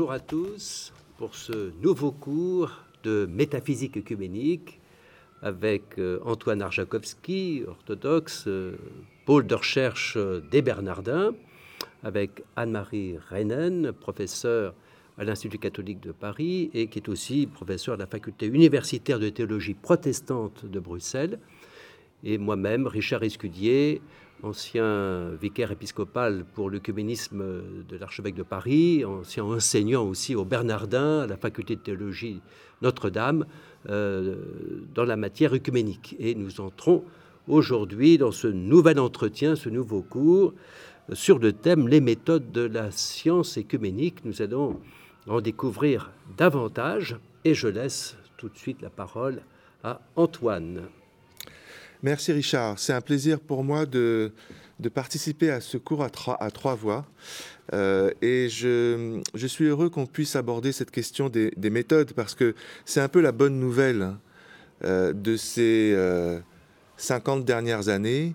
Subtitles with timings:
[0.00, 2.70] Bonjour à tous pour ce nouveau cours
[3.02, 4.80] de métaphysique œcuménique
[5.42, 8.76] avec euh, Antoine Arjakovski, orthodoxe, euh,
[9.26, 10.16] pôle de recherche
[10.50, 11.34] des Bernardins,
[12.02, 14.72] avec Anne-Marie Reinen, professeure
[15.18, 19.28] à l'Institut catholique de Paris et qui est aussi professeur à la faculté universitaire de
[19.28, 21.38] théologie protestante de Bruxelles,
[22.24, 24.00] et moi-même, Richard Escudier,
[24.42, 27.42] ancien vicaire épiscopal pour l'œcuménisme
[27.88, 32.40] de l'archevêque de Paris, ancien enseignant aussi au Bernardin, à la faculté de théologie
[32.82, 33.46] Notre-Dame,
[33.88, 34.36] euh,
[34.94, 36.16] dans la matière œcuménique.
[36.18, 37.04] Et nous entrons
[37.48, 40.54] aujourd'hui dans ce nouvel entretien, ce nouveau cours
[41.12, 44.24] sur le thème les méthodes de la science écuménique.
[44.24, 44.80] Nous allons
[45.28, 49.42] en découvrir davantage et je laisse tout de suite la parole
[49.82, 50.82] à Antoine.
[52.02, 52.78] Merci Richard.
[52.78, 54.32] C'est un plaisir pour moi de,
[54.94, 57.04] participer à ce cours à trois, voix.
[57.74, 62.54] Euh, et je, suis heureux qu'on puisse aborder cette question des, méthodes parce que
[62.86, 64.14] c'est un peu la bonne nouvelle
[64.82, 65.94] euh, de ces
[66.96, 68.34] 50 euh, dernières années.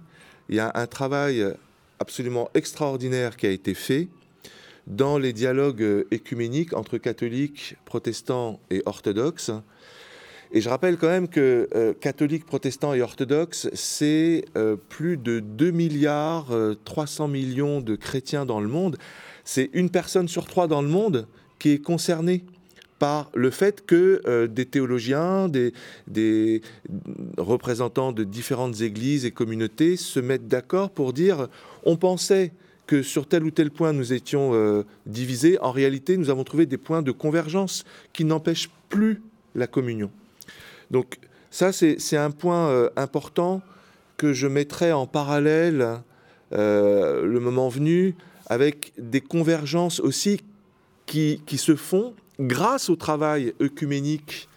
[0.50, 1.44] Il y a un travail
[1.98, 4.10] absolument extraordinaire qui a été fait
[4.86, 9.50] dans les dialogues écuméniques entre catholiques, protestants et orthodoxes
[10.52, 15.40] et je rappelle quand même que euh, catholiques, protestants et orthodoxes, c'est euh, plus de
[15.40, 16.48] 2 milliards
[16.86, 18.98] 300 euh, millions de chrétiens dans le monde.
[19.44, 21.28] C'est une personne sur trois dans le monde
[21.60, 22.44] qui est concernée
[23.00, 25.74] par le fait que des théologiens, des,
[26.08, 26.62] des,
[27.38, 31.50] représentants de différentes églises et communautés se mettent d'accord pour dire
[31.84, 32.54] on pensait
[32.88, 36.78] que sur tel ou tel point nous étions divisés, en réalité nous avons trouvé des
[36.78, 37.84] points de convergence
[38.14, 39.22] qui n'empêchent plus
[39.56, 40.10] la communion.
[40.92, 41.20] Donc
[41.56, 43.62] ça, c'est un point euh, important
[44.18, 46.02] que je mettrai en parallèle
[46.52, 48.16] euh, le moment venu
[48.48, 50.42] avec des convergences aussi
[51.06, 54.50] qui, se font grâce au travail œcuménique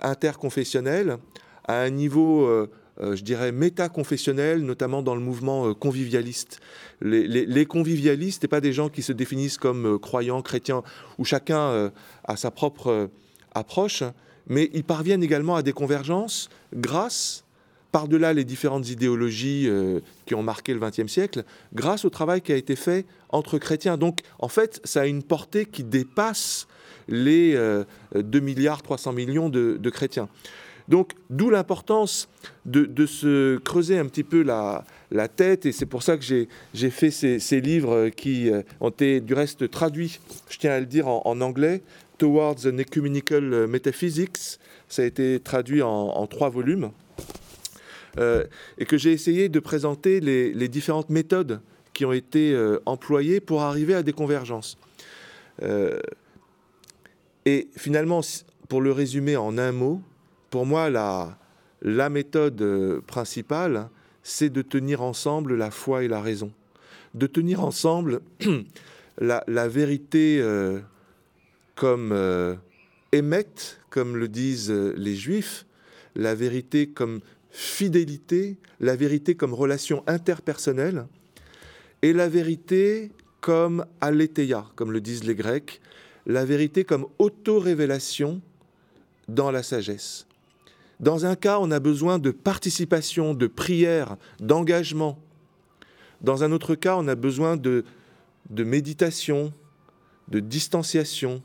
[0.00, 1.18] interconfessionnel
[1.66, 2.66] à un niveau, euh,
[2.98, 6.60] je dirais, métaconfessionnel, notamment dans le mouvement convivialiste.
[7.02, 10.82] Les, les, convivialistes, n'est pas des gens qui se définissent comme croyants, chrétiens,
[11.18, 11.92] où chacun
[12.24, 13.10] a sa propre
[13.54, 14.02] approche,
[14.48, 17.44] mais ils parviennent également à des convergences grâce,
[17.92, 22.52] par-delà les différentes idéologies euh, qui ont marqué le XXe siècle, grâce au travail qui
[22.52, 23.96] a été fait entre chrétiens.
[23.96, 26.66] Donc, en fait, ça a une portée qui dépasse
[27.08, 27.58] les 2
[28.14, 30.28] euh, milliards 300 millions de, chrétiens.
[30.88, 32.28] Donc, d'où l'importance
[32.66, 34.84] de, se creuser un petit peu la,
[35.28, 39.32] tête, et c'est pour ça que j'ai fait ces, livres qui euh, ont été du
[39.32, 40.18] reste traduits,
[40.50, 41.82] je tiens à le dire en anglais,
[42.18, 44.58] Towards an Ecumenical Metaphysics.
[44.88, 46.90] Ça a été traduit en, trois volumes.
[48.18, 48.44] Euh,
[48.78, 51.60] et que j'ai essayé de présenter les, différentes méthodes
[51.92, 54.76] qui ont été euh, employées pour arriver à des convergences.
[55.62, 56.00] Euh,
[57.44, 58.20] et finalement,
[58.68, 60.02] pour le résumer en un mot,
[60.50, 63.88] pour moi, la, méthode principale,
[64.22, 66.50] c'est de tenir ensemble la foi et la raison.
[67.14, 68.20] De tenir ensemble
[69.20, 70.42] la vérité
[71.78, 72.56] comme euh,
[73.88, 75.64] comme le disent euh, les juifs,
[76.16, 81.06] la vérité comme fidélité, la vérité comme relation interpersonnelle,
[82.02, 85.80] et la vérité comme aletheia, comme le disent les Grecs,
[86.26, 88.42] la vérité comme auto-révélation
[89.28, 90.26] dans la sagesse.
[91.00, 95.18] Dans un cas, on a besoin de participation, de prière, d'engagement.
[96.22, 97.84] Dans un autre cas, on a besoin de,
[98.50, 99.52] de méditation,
[100.26, 101.40] de distanciation,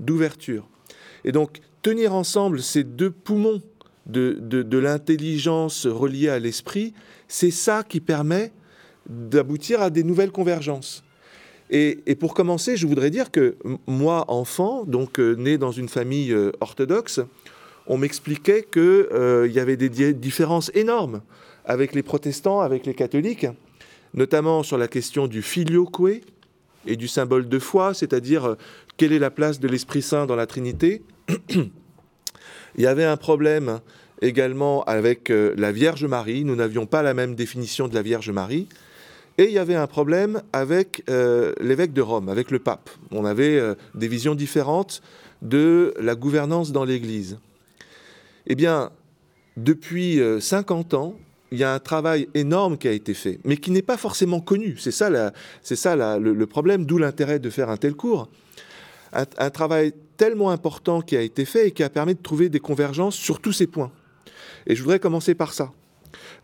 [0.00, 0.66] d'ouverture.
[1.24, 3.62] Et donc, tenir ensemble ces deux poumons
[4.06, 6.94] de, de, l'intelligence reliée à l'esprit,
[7.28, 8.52] c'est ça qui permet
[9.08, 11.04] d'aboutir à des nouvelles convergences.
[11.70, 13.56] Et, et, pour commencer, je voudrais dire que
[13.86, 17.20] moi, enfant, donc euh, né dans une famille euh, orthodoxe,
[17.86, 21.22] on m'expliquait qu'il euh, y avait des différences énormes
[21.64, 23.46] avec les protestants, avec les catholiques,
[24.14, 26.22] notamment sur la question du filioque
[26.86, 28.56] et du symbole de foi, c'est-à-dire
[29.00, 31.02] quelle est la place de l'Esprit Saint dans la Trinité?
[31.48, 33.80] Il y avait un problème
[34.20, 36.44] également avec euh, la Vierge Marie.
[36.44, 38.68] Nous n'avions pas la même définition de la Vierge Marie.
[39.38, 42.90] Et il y avait un problème avec euh, l'évêque de Rome, avec le pape.
[43.10, 45.00] On avait euh, des visions différentes
[45.40, 47.38] de la gouvernance dans l'Église.
[48.48, 48.90] Eh bien,
[49.56, 51.14] depuis 50 ans,
[51.52, 54.40] il y a un travail énorme qui a été fait, mais qui n'est pas forcément
[54.40, 54.76] connu.
[54.78, 55.32] C'est ça,
[55.62, 58.28] c'est ça le, problème, d'où l'intérêt de faire un tel cours
[59.12, 62.60] un, travail tellement important qui a été fait et qui a permis de trouver des
[62.60, 63.90] convergences sur tous ces points.
[64.66, 65.72] Et je voudrais commencer par ça.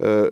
[0.02, 0.30] Euh,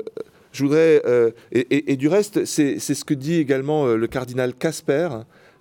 [0.53, 5.09] je voudrais, euh, et, du reste, c'est ce que dit également euh, le cardinal Casper,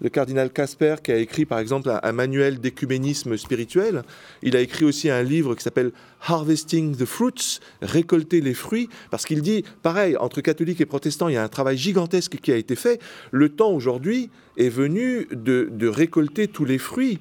[0.03, 4.03] le cardinal Casper, qui a écrit par exemple un, manuel d'écuménisme spirituel.
[4.43, 5.91] Il a écrit aussi un livre qui s'appelle
[6.21, 11.35] Harvesting the Fruits, récolter les fruits, parce qu'il dit, pareil, entre catholiques et protestants, il
[11.35, 13.01] y a un travail gigantesque qui a été fait.
[13.31, 17.19] Le temps aujourd'hui est venu de, récolter tous les fruits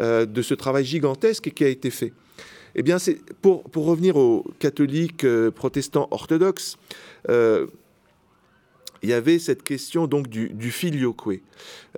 [0.00, 2.12] euh, de ce travail gigantesque qui a été fait.
[2.74, 6.76] Eh bien, c'est pour, revenir aux catholiques euh, protestants orthodoxes,
[7.28, 7.66] euh,
[9.02, 11.40] il y avait cette question donc du, filioque.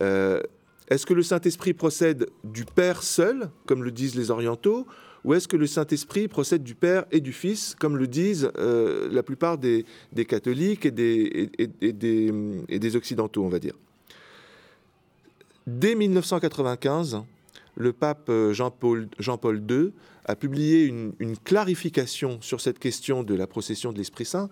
[0.01, 0.41] Euh,
[0.89, 4.87] est-ce que le Saint-Esprit procède du Père seul, comme le disent les orientaux,
[5.25, 9.09] ou est-ce que le Saint-Esprit procède du Père et du Fils, comme le disent euh,
[9.11, 9.85] la plupart des,
[10.27, 13.75] catholiques et des, occidentaux, on va dire?
[15.67, 17.23] Dès 1995,
[17.77, 19.93] le pape euh, Jean-Paul Jean II
[20.25, 21.13] a publié une,
[21.45, 24.49] clarification sur cette question de la procession de l'Esprit Saint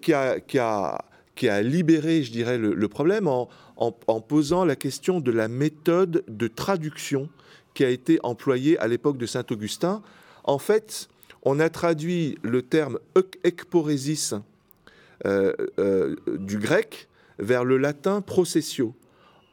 [0.00, 0.98] qui, a,
[1.38, 6.48] qui a libéré, je dirais, le, problème en, posant la question de la méthode de
[6.48, 7.28] traduction
[7.74, 10.02] qui a été employée à l'époque de Saint Augustin.
[10.42, 11.08] En fait,
[11.42, 12.98] on a traduit le terme
[13.44, 14.34] ekporesis
[15.26, 17.08] euh, euh, du grec
[17.38, 18.96] vers le latin processio.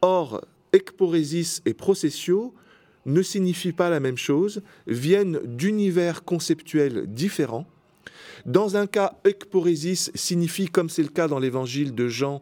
[0.01, 0.43] Or,
[0.73, 2.55] ekporesis et processio
[3.05, 7.67] ne signifient pas la même chose, viennent d'univers conceptuels différents
[8.45, 12.41] dans un cas, ekporesis signifie, comme c'est le cas dans l'évangile de Jean,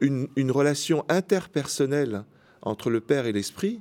[0.00, 2.24] une, relation interpersonnelle
[2.62, 3.80] entre le Père et l'Esprit,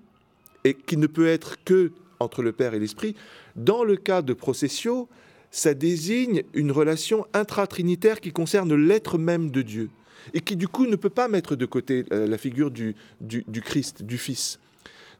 [0.63, 3.15] et qui ne peut être que entre le Père et l'Esprit.
[3.55, 5.09] Dans le cas de processio,
[5.51, 9.89] ça désigne une relation intratrinitaire qui concerne l'être même de Dieu,
[10.33, 13.61] et qui du coup ne peut pas mettre de côté euh, la figure du, du,
[13.61, 14.59] Christ, du Fils.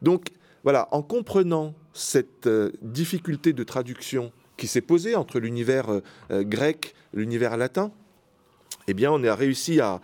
[0.02, 0.28] Donc
[0.62, 6.00] voilà, en comprenant cette euh, difficulté de traduction qui s'est posé entre l'univers euh,
[6.30, 7.92] euh, grec, l'univers latin,
[8.88, 10.00] eh bien, on a réussi à,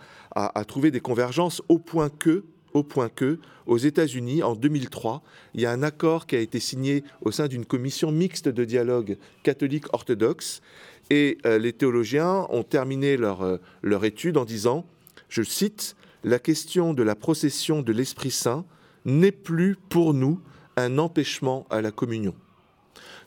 [0.67, 5.21] trouver des convergences au point que, au point que, aux États-Unis, en 2003,
[5.53, 8.65] il y a un accord qui a été signé au sein d'une commission mixte de
[8.65, 10.61] dialogue catholique-orthodoxe,
[11.09, 14.85] et euh, les théologiens ont terminé leur, leur étude en disant,
[15.29, 18.65] je cite, la question de la procession de l'Esprit Saint
[19.05, 20.41] n'est plus pour nous
[20.75, 22.33] un empêchement à la communion.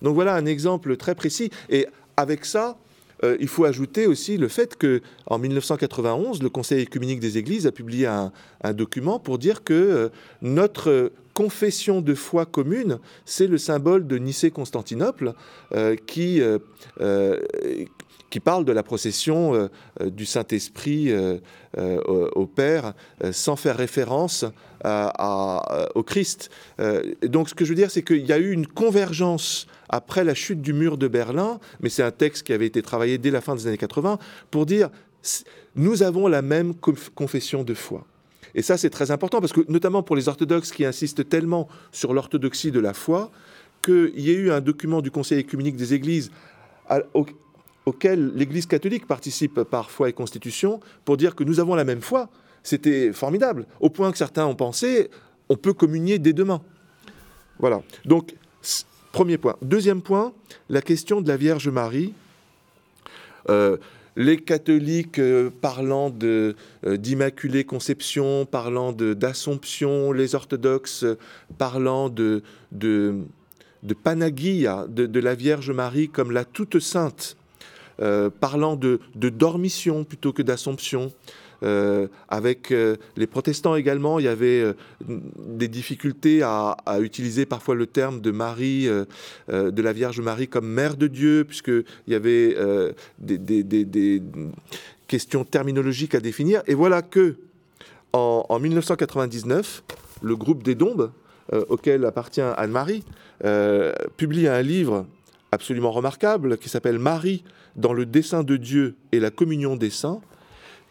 [0.03, 1.51] Donc voilà un exemple très précis.
[1.69, 2.77] Et avec ça,
[3.25, 7.67] euh, il faut ajouter aussi le fait que en 1991, le Conseil écuménique des Églises
[7.67, 8.33] a publié un,
[8.75, 10.09] document pour dire que euh,
[10.43, 15.35] notre confession de foi commune, c'est le symbole de Nicée-Constantinople
[15.75, 16.41] euh, qui,
[18.31, 19.69] qui parle de la procession
[20.01, 21.13] du Saint-Esprit
[21.77, 22.95] au Père
[23.33, 24.47] sans faire référence
[24.85, 26.51] au Christ.
[27.23, 30.35] donc ce que je veux dire, c'est qu'il y a eu une convergence après la
[30.35, 33.43] chute du mur de Berlin, mais c'est un texte qui avait été travaillé dès la
[33.43, 34.19] fin des années 80,
[34.51, 34.89] pour dire
[35.75, 36.75] nous avons la même
[37.15, 38.07] confession de foi.
[38.57, 42.13] Et ça, c'est très important, parce que notamment pour les orthodoxes qui insistent tellement sur
[42.13, 43.31] l'orthodoxie de la foi,
[43.85, 46.33] qu'il y ait eu un document du Conseil écuménique des Églises
[47.85, 52.01] auquel l'Église catholique participe par foi et constitution, pour dire que nous avons la même
[52.01, 52.29] foi,
[52.65, 55.11] c'était formidable, au point que certains ont pensé,
[55.49, 56.61] on peut communier dès demain.
[57.61, 57.83] Voilà.
[58.05, 58.35] Donc,
[59.17, 59.57] Premier point.
[59.63, 60.35] Deuxième point,
[60.69, 62.13] la question de la Vierge Marie.
[63.49, 63.79] Euh,
[64.17, 66.55] les catholiques euh, parlant euh,
[66.85, 71.05] d'Immaculée Conception, parlant d'Assomption, les orthodoxes
[71.59, 72.43] parlant de,
[72.73, 73.15] de,
[73.83, 77.37] de Panagia, de, la Vierge Marie comme la toute sainte,
[78.41, 81.13] parlant de, de dormition plutôt que d'Assomption.
[81.63, 84.75] Euh, avec euh, les protestants également, il y avait euh,
[85.09, 88.89] des difficultés à, utiliser parfois le terme de Marie,
[89.49, 92.57] de la Vierge Marie comme mère de Dieu, puisqu'il y avait
[93.19, 94.23] des,
[95.07, 96.63] questions terminologiques à définir.
[96.67, 97.37] Et voilà que
[98.13, 99.83] en, 1999,
[100.23, 101.13] le groupe des Dombes,
[101.69, 103.05] auquel appartient Anne-Marie,
[104.17, 105.07] publie un livre
[105.53, 107.45] absolument remarquable qui s'appelle Marie
[107.77, 110.21] dans le dessein de Dieu et la communion des saints,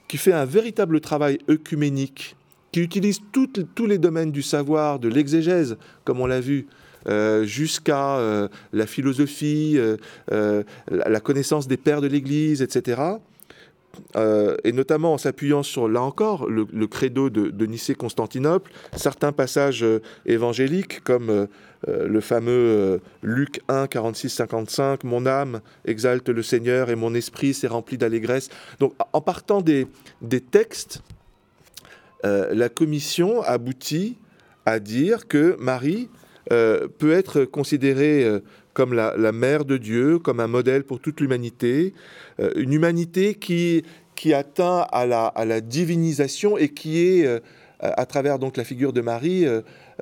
[0.08, 2.36] qui fait un véritable travail œcuménique,
[2.72, 6.68] qui utilise tous les domaines du savoir, de l'exégèse, comme on l'a vu,
[7.08, 9.78] euh, jusqu'à euh, la philosophie,
[10.32, 13.02] euh, la connaissance des pères de l'Église, etc.
[14.64, 19.86] et notamment en s'appuyant sur, là encore, le, credo de, de Nicée-Constantinople, certains passages
[20.26, 21.48] évangéliques, comme
[21.88, 27.14] euh, le fameux euh, Luc 1, 46, 55, Mon âme exalte le Seigneur et mon
[27.14, 28.50] esprit s'est rempli d'allégresse.
[28.80, 29.88] Donc en partant des,
[30.52, 31.02] textes,
[32.26, 34.18] euh, la commission aboutit
[34.66, 36.10] à dire que Marie
[36.48, 38.40] peut être considérée
[38.74, 41.96] comme la, mère de Dieu, comme un modèle pour toute l'humanité,
[42.56, 43.84] une humanité qui,
[44.32, 47.42] atteint la, à la, divinisation et qui est
[47.96, 49.46] à travers donc la figure de Marie,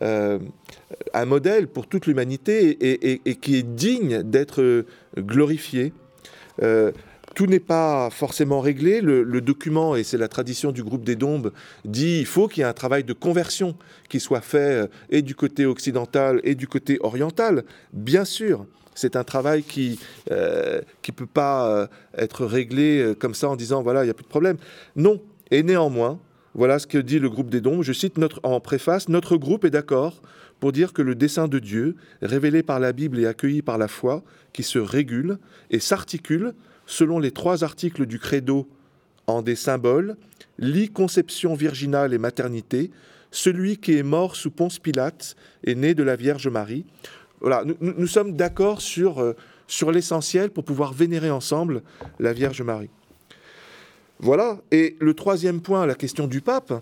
[0.02, 2.78] un modèle pour toute l'humanité
[3.26, 4.86] et, qui est digne d'être
[5.18, 5.94] glorifié
[7.34, 9.02] tout n'est pas forcément réglé.
[9.02, 11.52] Le, document, et c'est la tradition du groupe des Dombes,
[11.86, 13.76] dit il faut qu'il y ait un travail de conversion
[14.10, 17.64] qui soit fait euh, et du côté occidental et du côté oriental.
[17.92, 20.00] Bien sûr, c'est un travail qui
[20.30, 20.82] ne euh,
[21.16, 21.88] peut pas euh,
[22.18, 24.58] être réglé comme ça en disant voilà, il n'y a plus de problème.
[24.96, 25.22] Non.
[25.52, 26.20] Et néanmoins,
[26.56, 27.84] voilà ce que dit le groupe des Dombes.
[27.84, 30.22] Je cite en préface Notre groupe est d'accord
[30.60, 33.88] pour dire que le dessein de Dieu, révélé par la Bible et accueilli par la
[33.88, 35.40] foi, qui se régule
[35.72, 36.54] et s'articule
[36.86, 38.68] selon les trois articles du credo
[39.28, 40.16] en des symboles,
[40.60, 42.92] lit conception virginale et maternité,
[43.32, 46.86] celui qui est mort sous Ponce Pilate est né de la Vierge Marie.
[47.42, 49.36] Voilà, nous, sommes d'accord sur, euh,
[49.68, 51.82] sur l'essentiel pour pouvoir vénérer ensemble
[52.20, 52.90] la Vierge Marie.
[54.24, 56.82] Voilà, et le troisième point, la question du pape,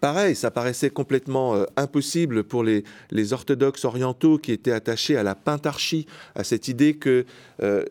[0.00, 2.82] Pareil, ça paraissait complètement euh, impossible pour les,
[3.32, 7.26] orthodoxes orientaux qui étaient attachés à la pentarchie, à cette idée que
[7.62, 7.84] euh,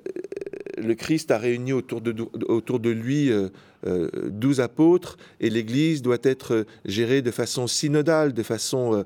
[0.78, 3.50] le Christ a réuni autour de, lui euh,
[4.30, 9.06] douze apôtres et l'Église doit être gérée de façon synodale, de façon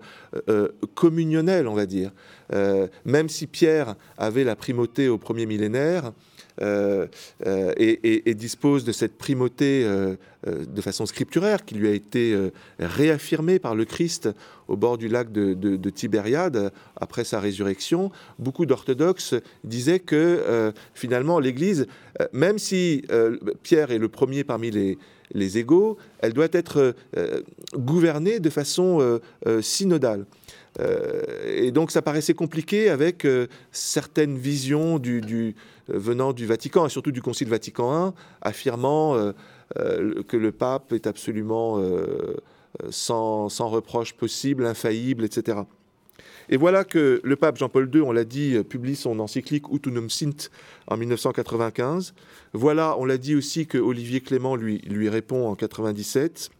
[0.96, 2.12] communionnelle, on va dire.
[3.06, 6.12] même si Pierre avait la primauté au premier millénaire,
[6.62, 7.08] euh,
[7.46, 12.38] euh, et, dispose de cette primauté euh, de façon scripturaire qui lui a été
[12.80, 14.30] réaffirmée par le Christ
[14.68, 18.12] au bord du lac de, Tibériade après sa résurrection.
[18.38, 19.34] Beaucoup d'orthodoxes
[19.64, 21.88] disaient que finalement l'Église,
[22.32, 23.04] même si
[23.64, 24.98] Pierre est le premier parmi les,
[25.34, 26.94] les égaux, elle doit être
[27.76, 29.20] gouvernée de façon
[29.62, 30.26] synodale.
[31.48, 33.26] et donc ça paraissait compliqué avec
[33.72, 35.56] certaines visions du,
[35.88, 39.32] venant du Vatican, et surtout du Concile Vatican I, affirmant euh,
[39.78, 41.82] euh, que le pape est absolument
[42.90, 45.60] sans, reproche possible, infaillible, etc.
[46.50, 50.50] Et voilà que le pape Jean-Paul II, on l'a dit, publie son encyclique Utunum Sint
[50.88, 52.14] en 1995.
[52.54, 56.52] Voilà, on l'a dit aussi que Olivier Clément lui, lui répond en 97.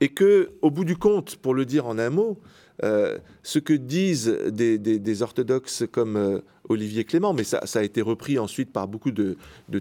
[0.00, 2.38] Et que, au bout du compte, pour le dire en un mot,
[2.82, 8.88] ce que disent des, orthodoxes comme Olivier Clément, mais ça, a été repris ensuite par
[8.88, 9.36] beaucoup de,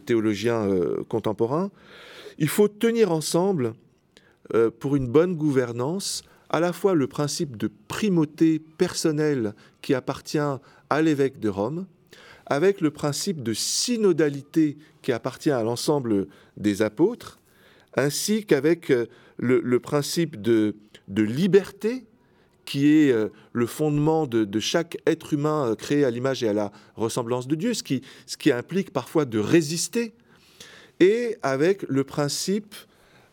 [0.06, 1.72] théologiens euh, contemporains.
[2.38, 3.74] Il faut tenir ensemble,
[4.54, 10.38] euh, pour une bonne gouvernance, à la fois le principe de primauté personnelle qui appartient
[10.38, 11.86] à l'évêque de Rome,
[12.46, 16.28] avec le principe de synodalité qui appartient à l'ensemble
[16.58, 17.40] des apôtres,
[17.98, 20.76] ainsi qu'avec euh, le, principe de
[21.08, 22.06] liberté
[22.66, 26.54] qui est euh, le fondement de, chaque être humain euh, créé à l'image et à
[26.54, 28.02] la ressemblance de Dieu, ce qui,
[28.52, 30.14] implique parfois de résister,
[31.00, 32.76] et avec le principe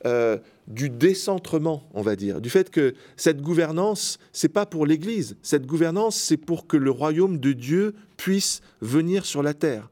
[0.04, 5.36] euh, du décentrement, on va dire, du fait que cette gouvernance, c'est pas pour l'Église,
[5.42, 9.88] cette gouvernance, c'est pour que le royaume de Dieu puisse venir sur la terre.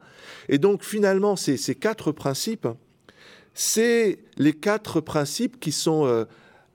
[0.49, 2.69] Et donc finalement, ces quatre principes,
[3.55, 6.27] c'est les quatre principes qui sont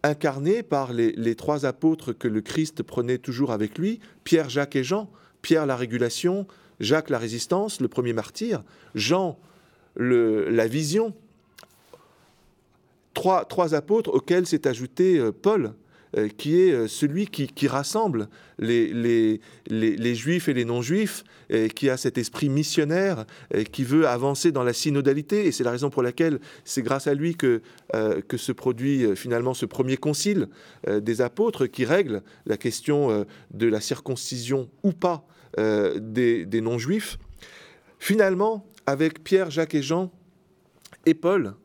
[0.09, 4.83] incarné par les, trois apôtres que le Christ prenait toujours avec lui, Pierre, Jacques et
[4.83, 5.09] Jean.
[5.41, 6.47] Pierre la régulation,
[6.79, 8.63] Jacques la résistance, le premier martyr,
[8.95, 9.37] Jean
[9.95, 11.13] la vision.
[13.13, 15.73] Trois, trois apôtres auxquels s'est ajouté euh, Paul,
[16.17, 19.41] euh, qui est euh, celui qui, rassemble les,
[20.15, 21.25] juifs et les non-juifs,
[21.75, 23.25] qui a cet esprit missionnaire,
[23.71, 25.45] qui veut avancer dans la synodalité.
[25.45, 27.61] Et c'est la raison pour laquelle c'est grâce à lui que,
[27.95, 30.47] euh, se produit finalement ce premier concile
[30.87, 35.25] des apôtres qui règle la question de la circoncision ou pas
[35.57, 37.17] des, non-juifs.
[37.99, 40.11] Finalement, avec Pierre, Jacques et Jean
[41.05, 41.55] et Paul,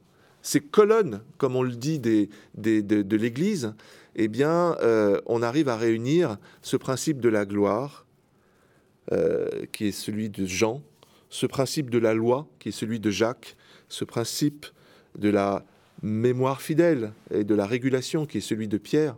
[0.43, 3.75] ces colonnes, comme on le dit, de l'Église,
[4.17, 8.07] eh bien, euh, on arrive à réunir ce principe de la gloire,
[9.13, 10.83] euh, qui est celui de Jean,
[11.29, 13.57] ce principe de la loi, qui est celui de Jacques,
[13.89, 14.67] ce principe
[15.19, 15.65] de la
[16.03, 19.17] mémoire fidèle et de la régulation, qui est celui de Pierre,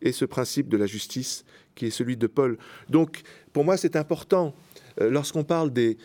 [0.00, 2.58] et ce principe de la justice, qui est celui de Paul.
[2.88, 3.22] Donc,
[3.52, 4.54] pour moi, c'est important,
[5.00, 5.96] euh, lorsqu'on parle des,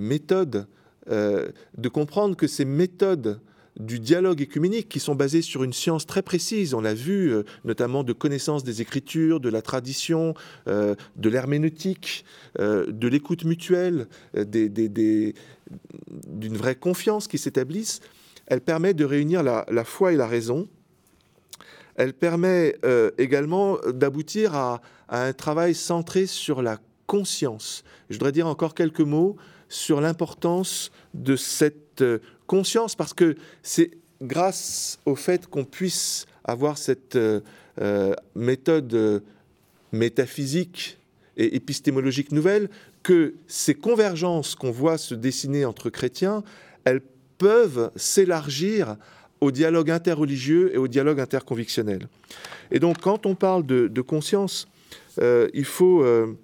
[0.00, 0.66] méthodes,
[1.08, 3.40] de comprendre que ces méthodes
[3.78, 6.74] du dialogue écuménique qui sont basés sur une science très précise.
[6.74, 10.34] On l'a vu, euh, notamment de connaissance des Écritures, de la tradition,
[10.68, 12.24] euh, de l'herméneutique,
[12.58, 15.34] euh, de l'écoute mutuelle, d'une
[16.56, 18.00] vraie confiance qui s'établisse.
[18.46, 20.68] Elle permet de réunir la, foi et la raison.
[21.94, 22.76] Elle permet
[23.18, 27.84] également d'aboutir à, à un travail centré sur la conscience.
[28.08, 29.36] Je voudrais dire encore quelques mots
[29.68, 32.02] sur l'importance de cette
[32.50, 37.16] conscience parce que c'est grâce au fait qu'on puisse avoir cette
[38.34, 39.22] méthode
[39.92, 40.98] métaphysique
[41.36, 42.68] et épistémologique nouvelle
[43.04, 46.42] que ces convergences qu'on voit se dessiner entre chrétiens,
[46.84, 47.02] elles
[47.38, 48.96] peuvent s'élargir
[49.40, 52.08] au dialogue interreligieux et au dialogue interconvictionnel.
[52.72, 54.68] Et donc, quand on parle de, conscience,
[55.20, 56.36] euh, il faut euh,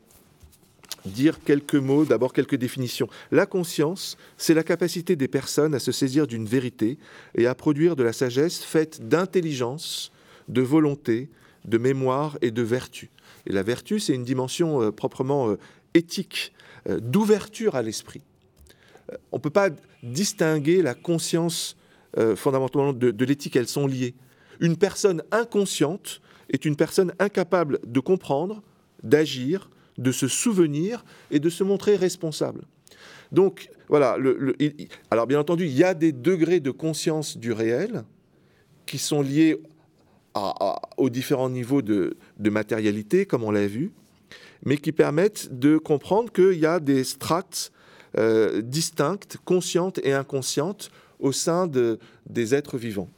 [1.07, 3.09] dire quelques mots, d'abord quelques définitions.
[3.31, 6.99] La conscience, c'est la capacité des personnes à se saisir d'une vérité
[7.35, 10.13] et à produire de la sagesse faite d'intelligence,
[10.49, 11.29] de volonté,
[11.65, 13.11] de mémoire et de vertu.
[13.47, 15.57] Et la vertu, c'est une dimension euh, proprement
[15.95, 16.53] éthique,
[16.89, 18.23] d'ouverture à l'esprit.
[19.33, 19.71] on ne peut pas
[20.05, 21.77] distinguer la conscience
[22.19, 24.15] euh, fondamentalement de, l'éthique, elles sont liées.
[24.61, 28.63] Une personne inconsciente est une personne incapable de comprendre,
[29.03, 32.62] d'agir, de se souvenir et de se montrer responsable.
[33.33, 34.17] Donc voilà,
[35.11, 38.05] alors bien entendu, il y a des degrés de conscience du réel
[38.87, 39.61] qui sont liés
[40.97, 43.93] aux différents niveaux de, matérialité, comme on l'a vu,
[44.65, 47.73] mais qui permettent de comprendre qu'il y a des strates
[48.19, 51.99] euh, distinctes, conscientes et inconscientes, au sein de,
[52.29, 53.09] des êtres vivants.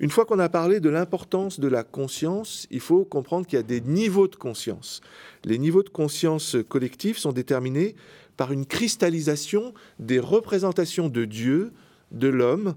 [0.00, 3.60] Une fois qu'on a parlé de l'importance de la conscience, il faut comprendre qu'il y
[3.60, 5.00] a des niveaux de conscience.
[5.44, 7.96] Les niveaux de conscience collectifs sont déterminés
[8.36, 11.72] par une cristallisation des représentations de Dieu,
[12.12, 12.76] de l'homme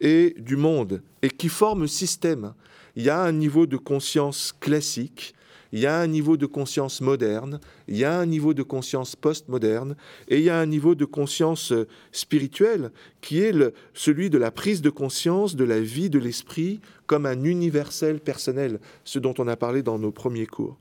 [0.00, 2.54] et du monde, et qui forment système.
[2.96, 5.34] Il y a un niveau de conscience classique,
[5.74, 7.58] il y a un niveau de conscience moderne,
[7.88, 9.96] il y a un niveau de conscience postmoderne,
[10.28, 13.52] et il y a un niveau de conscience euh, spirituelle qui est
[13.92, 18.78] celui de la prise de conscience de la vie de l'esprit comme un universel personnel,
[19.02, 20.78] ce dont on a parlé dans nos premiers cours.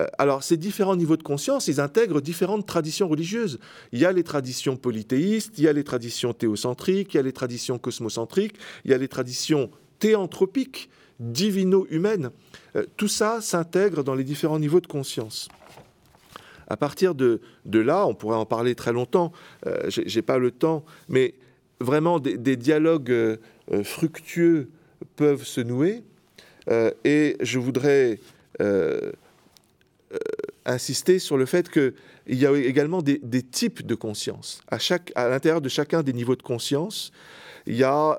[0.00, 3.60] Euh, alors, ces différents niveaux de conscience, ils intègrent différentes traditions religieuses.
[3.92, 7.22] Il y a les traditions polythéistes, il y a les traditions théocentriques, il y a
[7.22, 9.70] les traditions cosmocentriques, il y a les traditions
[10.00, 12.30] théanthropiques, divino-humaines.
[12.76, 15.48] Euh, tout ça s'intègre dans les différents niveaux de conscience.
[16.68, 19.32] À partir de, là, on pourrait en parler très longtemps,
[19.66, 21.34] euh, je n'ai pas le temps, mais
[21.80, 23.36] vraiment des, dialogues euh,
[23.84, 24.68] fructueux
[25.14, 26.02] peuvent se nouer.
[27.04, 28.18] et je voudrais
[30.64, 31.92] insister sur le fait qu'il
[32.26, 34.62] y a également des, types de conscience.
[34.68, 34.78] À,
[35.14, 37.12] à l'intérieur de chacun des niveaux de conscience,
[37.66, 38.18] il y a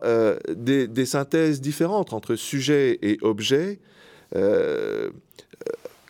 [0.55, 3.79] des, synthèses différentes entre sujet et objet,
[4.36, 5.10] euh,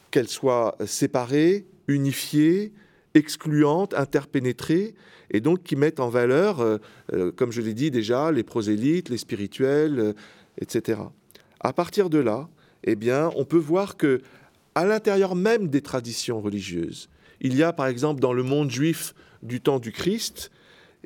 [0.09, 2.73] qu'elle soit séparée, unifiée,
[3.13, 4.95] excluante, interpénétrée,
[5.29, 6.77] et donc qui mettent en valeur, euh,
[7.13, 10.15] euh, comme je l'ai dit déjà, les prosélytes, les spirituels,
[10.59, 11.01] etc.
[11.59, 12.49] À partir de là,
[12.83, 14.21] eh bien, on peut voir que
[14.73, 17.09] à l'intérieur même des traditions religieuses,
[17.41, 20.49] il y a par exemple dans le monde juif du temps du Christ,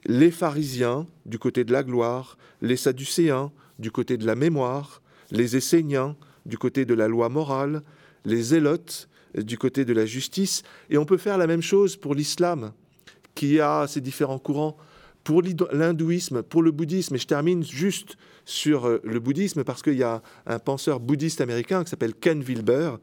[0.06, 5.02] les pharisiens du côté de la gloire, les sadducéens du côté de la mémoire,
[5.32, 7.84] les esséniens du côté de la loi morale,
[8.26, 12.16] les zélotes du côté de la justice, et on peut faire la même chose pour
[12.16, 12.74] l'islam,
[13.36, 14.78] qui a ses différents courants,
[15.24, 19.94] pour l'hindouisme, pour le bouddhisme, et je termine juste sur euh, le bouddhisme parce qu'il
[19.94, 22.94] y a un penseur bouddhiste américain qui s'appelle Ken Wilber,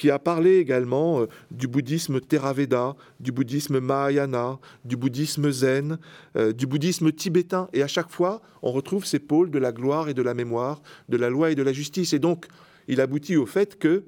[0.00, 5.98] qui a parlé également euh, du bouddhisme Theravada, du bouddhisme Mahayana, du bouddhisme Zen,
[6.36, 7.68] euh, du bouddhisme tibétain.
[7.74, 10.80] Et à chaque fois, on retrouve ces pôles de la gloire et de la mémoire,
[11.10, 12.14] de la loi et de la justice.
[12.14, 12.46] Et donc,
[12.88, 14.04] il aboutit au fait que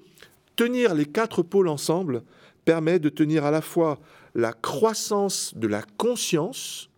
[0.57, 2.23] tenir les quatre pôles ensemble
[2.65, 4.01] permet de tenir à la fois
[4.35, 6.89] la croissance de la conscience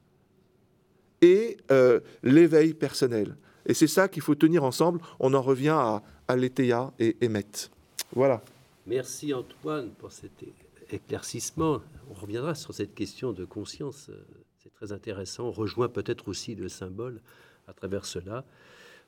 [1.21, 3.35] et euh, l'éveil personnel.
[3.67, 5.01] Et c'est ça qu'il faut tenir ensemble.
[5.19, 6.37] On en revient à, à
[7.01, 7.45] et Emmet.
[8.15, 8.41] Voilà.
[8.87, 10.45] Merci Antoine pour cet
[10.91, 11.81] éclaircissement.
[12.11, 14.11] On reviendra sur cette question de conscience.
[14.63, 15.45] C'est très intéressant.
[15.45, 17.23] On rejoint peut-être aussi le symbole
[17.67, 18.45] à travers cela.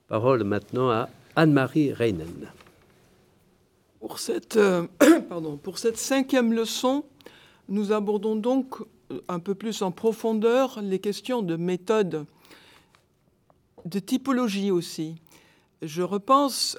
[0.09, 2.51] Parole maintenant à Anne-Marie Reinen.
[4.01, 4.87] Pour cette, euh,
[5.29, 7.05] pardon, pour cette cinquième leçon,
[7.69, 12.25] nous abordons donc euh, un peu plus en profondeur les questions de méthode,
[13.85, 15.17] de typologie aussi.
[15.83, 16.79] Je repense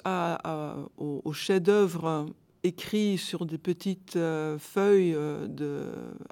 [0.96, 2.26] au, chef-d'œuvre
[2.64, 5.84] écrit sur des petites euh, feuilles de,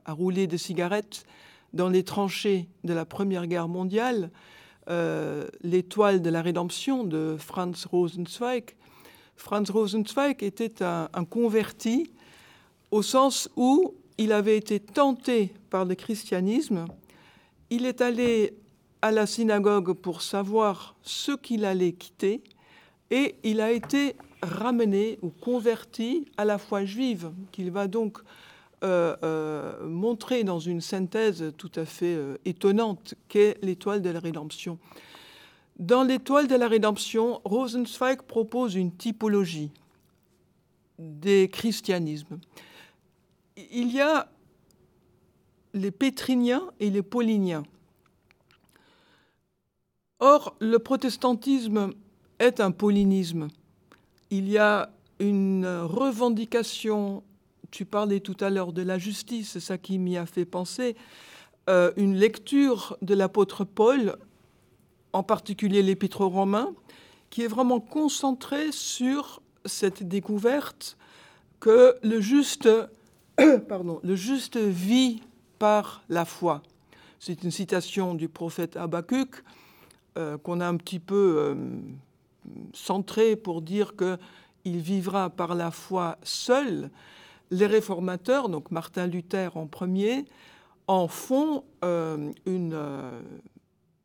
[0.05, 1.25] à rouler de cigarettes
[1.73, 4.31] dans les tranchées de la Première Guerre mondiale,
[5.63, 8.77] L'étoile de la rédemption de Franz Rosenzweig,
[9.37, 12.11] Franz Rosenzweig était un, converti
[12.91, 16.87] au sens où il avait été tenté par le christianisme.
[17.71, 18.55] Il est allé
[19.03, 22.43] à la synagogue pour savoir ce qu'il allait quitter
[23.11, 28.19] et il a été ramené ou converti à la foi juive, qu'il va donc
[28.85, 34.21] euh, euh, montrer dans une synthèse tout à fait euh, étonnante qu'est l'étoile de la
[34.21, 34.79] rédemption.
[35.79, 39.71] Dans l'étoile de la rédemption, Rosenzweig propose une typologie
[40.99, 42.39] des christianismes.
[43.57, 44.31] Il y a
[45.73, 47.63] les pétriniens et les pauliniens.
[50.19, 51.93] Or, le protestantisme
[52.39, 53.49] est un paulinisme.
[54.31, 57.23] Il y a une revendication,
[57.71, 60.97] tu parlais tout à l'heure de la justice, c'est ça qui m'y a fait penser,
[61.69, 64.17] euh, une lecture de l'apôtre Paul,
[65.13, 66.75] en particulier l'épître aux Romains,
[67.31, 70.97] qui est vraiment concentrée sur cette découverte
[71.61, 72.69] que le juste,
[73.69, 75.23] pardon, le juste vit
[75.59, 76.63] par la foi.
[77.19, 79.43] C'est une citation du prophète Habakkuk
[80.19, 81.55] euh, qu'on a un petit peu euh,
[82.73, 86.91] centré pour dire qu'il vivra par la foi seul.
[87.51, 90.25] Les réformateurs, donc Martin Luther en premier,
[90.87, 92.79] en font euh, une,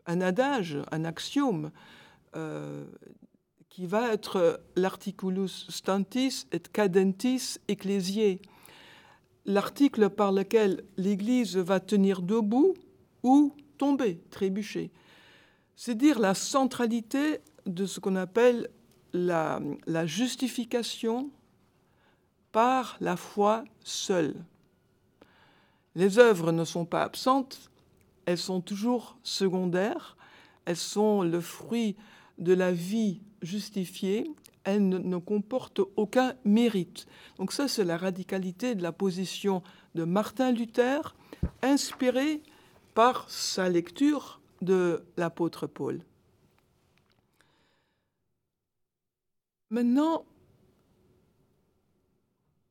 [0.06, 1.72] un adage, un axiome
[3.72, 8.40] qui va être l'articulus stantis et cadentis ecclesiae,
[9.46, 12.74] l'article par lequel l'Église va tenir debout
[13.24, 14.92] ou tomber, trébucher.
[15.76, 18.70] C'est dire la centralité de ce qu'on appelle
[19.14, 19.60] la,
[20.06, 21.30] justification
[22.52, 24.36] par la foi seule.
[25.96, 27.70] Les œuvres ne sont pas absentes,
[28.26, 30.18] elles sont toujours secondaires,
[30.66, 31.96] elles sont le fruit
[32.38, 34.32] de la vie justifiée,
[34.64, 37.08] elles ne, ne comportent aucun mérite.
[37.38, 39.64] Donc ça, c'est la radicalité de la position
[39.96, 41.16] de Martin Luther,
[41.62, 42.42] inspirée
[42.94, 46.02] par sa lecture de l'apôtre Paul.
[49.72, 50.26] Maintenant,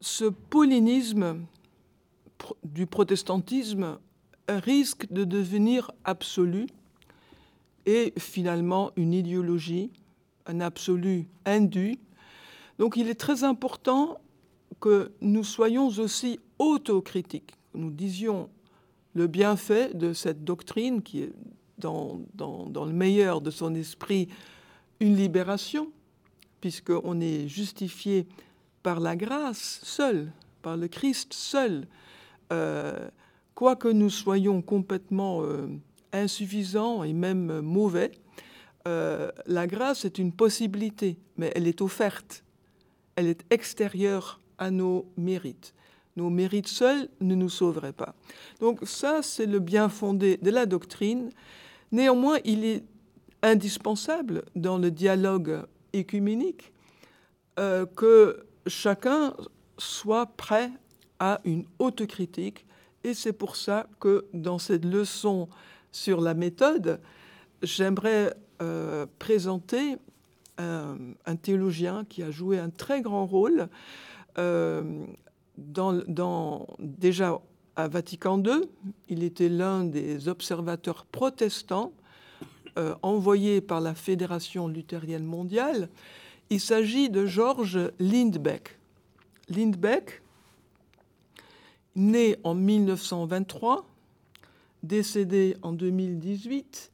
[0.02, 1.46] ce paulinisme
[2.62, 3.98] du protestantisme
[4.48, 6.66] risque de devenir absolu
[7.86, 9.90] et finalement une idéologie,
[10.44, 11.98] un absolu indu.
[12.78, 14.18] Donc il est très important
[14.78, 18.50] que nous soyons aussi autocritiques, que nous disions
[19.14, 21.32] le bienfait de cette doctrine qui est
[21.78, 24.28] dans, dans, le meilleur de son esprit
[25.00, 25.90] une libération,
[26.60, 28.26] puisqu'on est justifié
[28.82, 31.86] par la grâce seule, par le Christ seul.
[32.52, 33.08] Euh,
[33.54, 35.68] quoique nous soyons complètement euh,
[36.12, 38.12] insuffisants et même mauvais,
[38.88, 42.44] euh, la grâce est une possibilité, mais elle est offerte.
[43.16, 45.74] Elle est extérieure à nos mérites.
[46.16, 48.14] Nos mérites seuls ne nous sauveraient pas.
[48.60, 51.30] Donc ça, c'est le bien fondé de la doctrine.
[51.92, 52.84] Néanmoins, il est
[53.42, 56.72] indispensable dans le dialogue écuménique
[57.58, 59.34] euh, que chacun
[59.78, 60.70] soit prêt
[61.18, 62.66] à une autocritique.
[63.04, 65.48] Et c'est pour ça que dans cette leçon
[65.92, 67.00] sur la méthode,
[67.62, 69.96] j'aimerais euh, présenter
[70.58, 73.68] un, théologien qui a joué un très grand rôle
[74.36, 75.06] euh,
[76.78, 77.40] déjà
[77.76, 78.68] à Vatican II.
[79.08, 81.92] Il était l'un des observateurs protestants
[82.78, 85.88] euh, envoyés par la Fédération luthérienne mondiale.
[86.50, 88.78] Il s'agit de Georges Lindbeck.
[89.48, 90.22] Lindbeck,
[91.96, 93.84] né en 1923,
[94.82, 96.90] décédé en 2018,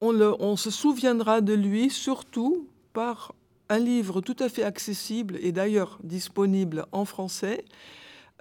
[0.00, 3.34] on, se souviendra de lui surtout par
[3.68, 7.64] un livre tout à fait accessible et d'ailleurs disponible en français,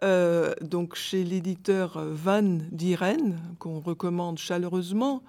[0.03, 5.23] euh, donc chez l'éditeur Van Dieren, qu'on recommande chaleureusement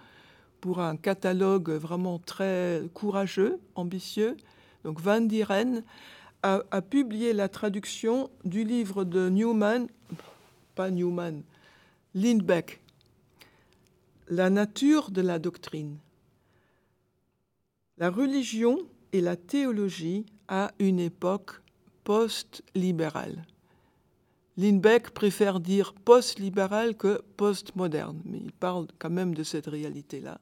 [0.64, 4.38] pour un catalogue vraiment très courageux, ambitieux.
[4.82, 5.84] Donc Van Dieren
[6.42, 9.88] a, a publié la traduction du livre de Newman,
[10.74, 11.42] pas Newman,
[12.14, 12.80] Lindbeck,
[14.30, 15.98] La nature de la doctrine.
[17.98, 18.78] La religion
[19.12, 21.60] et la théologie à une époque
[22.04, 23.44] post-libérale.
[24.56, 30.40] Lindbeck préfère dire post-libéral que post-moderne, mais il parle quand même de cette réalité-là.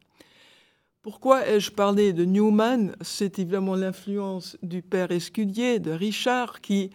[1.03, 2.95] Pourquoi ai-je parlé de Newman?
[3.01, 6.91] C'est évidemment l'influence du père Escudier, de Richard, qui,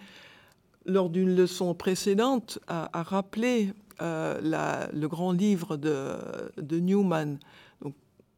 [0.86, 7.38] lors d'une leçon précédente, a, rappelé euh, le grand livre de, Newman,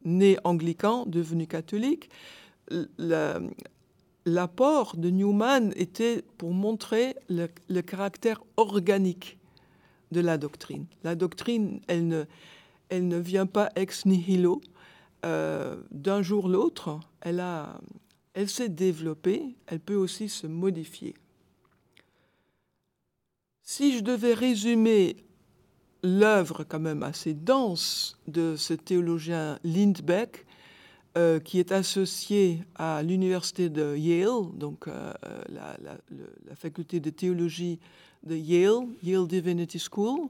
[0.03, 2.09] né anglican, devenu catholique.
[2.97, 3.39] La,
[4.25, 9.37] l'apport de Newman était pour montrer le, caractère organique
[10.11, 10.87] de la doctrine.
[11.03, 12.23] La doctrine, elle ne,
[12.89, 14.61] elle ne vient pas ex nihilo.
[15.25, 17.43] Euh, D'un jour l'autre, elle,
[18.33, 21.15] elle s'est développée, elle peut aussi se modifier.
[23.63, 25.17] Si je devais résumer
[26.01, 30.45] l'œuvre quand même assez dense de ce théologien Lindbeck,
[31.17, 35.11] euh, qui est associé à l'université de Yale, donc euh,
[35.49, 35.75] la,
[36.55, 37.79] faculté de théologie
[38.23, 40.29] de Yale, Yale Divinity School.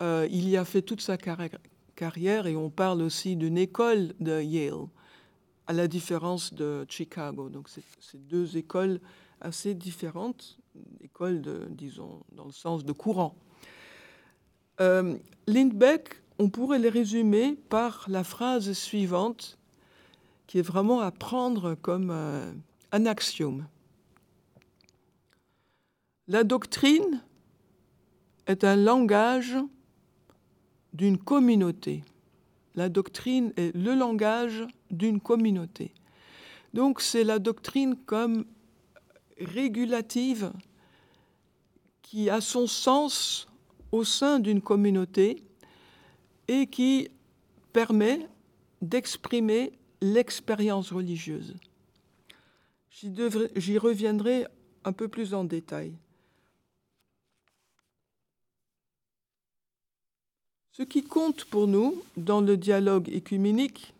[0.00, 1.58] il y a fait toute sa carrière
[2.02, 4.86] et on parle aussi d'une école de Yale,
[5.66, 7.48] à la différence de Chicago.
[7.50, 7.82] Donc c'est
[8.28, 9.00] deux écoles
[9.40, 10.58] assez différentes,
[11.02, 13.34] écoles, de, disons, dans le sens de courant.
[14.80, 19.58] Euh, Lindbeck, on pourrait les résumer par la phrase suivante,
[20.46, 22.50] qui est vraiment à prendre comme euh,
[22.92, 23.66] un axiome.
[26.28, 27.22] La doctrine
[28.46, 29.56] est un langage
[30.92, 32.04] d'une communauté.
[32.74, 35.92] La doctrine est le langage d'une communauté.
[36.74, 38.44] Donc c'est la doctrine comme
[39.38, 40.52] régulative
[42.02, 43.48] qui a son sens
[43.92, 45.42] au sein d'une communauté
[46.48, 47.08] et qui
[47.72, 48.28] permet
[48.82, 51.56] d'exprimer l'expérience religieuse.
[52.90, 54.46] J'y reviendrai
[54.84, 55.94] un peu plus en détail.
[60.80, 63.92] Ce qui compte pour nous dans le dialogue écuménique,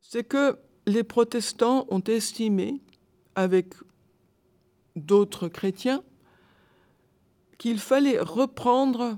[0.00, 2.80] c'est que les protestants ont estimé,
[3.36, 3.74] avec
[4.96, 6.02] d'autres chrétiens,
[7.56, 9.16] qu'il fallait reprendre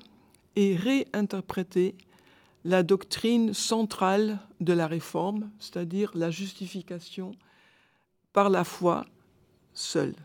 [0.56, 1.94] et réinterpréter
[2.66, 7.35] la doctrine centrale de la réforme, c'est-à-dire la justification
[8.35, 9.06] par la foi
[9.72, 10.16] seule.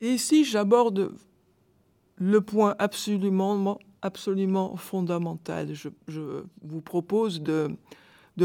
[0.00, 1.12] Et ici, j'aborde
[2.16, 5.74] le point absolument, absolument fondamental.
[5.74, 5.88] Je,
[6.62, 7.76] vous propose de,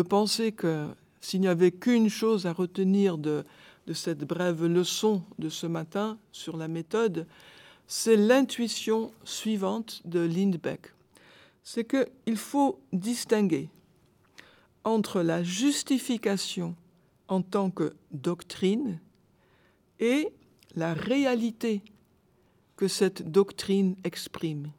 [0.07, 0.87] penser que
[1.19, 3.45] s'il n'y avait qu'une chose à retenir de,
[3.87, 7.27] de cette brève leçon de ce matin sur la méthode,
[7.87, 10.93] c'est l'intuition suivante de Lindbeck.
[11.63, 13.69] C'est qu'il faut distinguer
[14.83, 16.75] entre la justification
[17.27, 18.99] en tant que doctrine
[19.99, 20.33] et
[20.75, 21.81] la réalité
[22.81, 24.71] que cette doctrine exprime.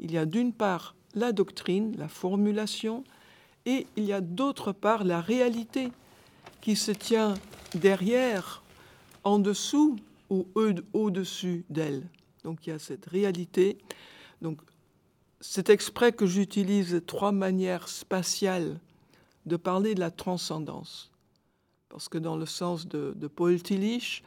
[0.00, 3.04] Il y a d'une part la doctrine, la formulation,
[3.64, 5.90] et il y a d'autre part la réalité
[6.60, 7.32] qui se tient
[7.74, 8.62] derrière,
[9.24, 9.96] en dessous
[10.28, 10.46] ou
[10.92, 12.06] au-dessus d'elle.
[12.44, 13.78] Donc il y a cette réalité.
[14.42, 14.60] Donc
[15.40, 18.78] c'est exprès que j'utilise trois manières spatiales
[19.46, 21.10] de parler de la transcendance.
[21.88, 24.22] Parce que dans le sens de, Paul Tillich,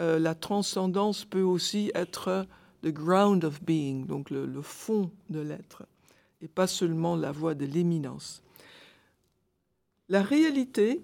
[0.00, 2.46] euh, la transcendance peut aussi être
[2.82, 5.84] the ground of being, donc le, le fond de l'être,
[6.40, 8.42] et pas seulement la voie de l'éminence.
[10.08, 11.00] La réalité,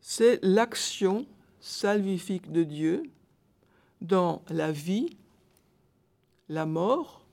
[0.00, 1.26] c'est l'action
[1.60, 3.04] salvifique de Dieu
[4.00, 5.16] dans la vie,
[6.48, 7.24] la mort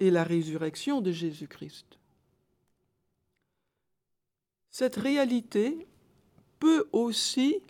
[0.00, 1.98] et la résurrection de Jésus-Christ.
[4.70, 5.86] Cette réalité
[6.58, 7.62] peut aussi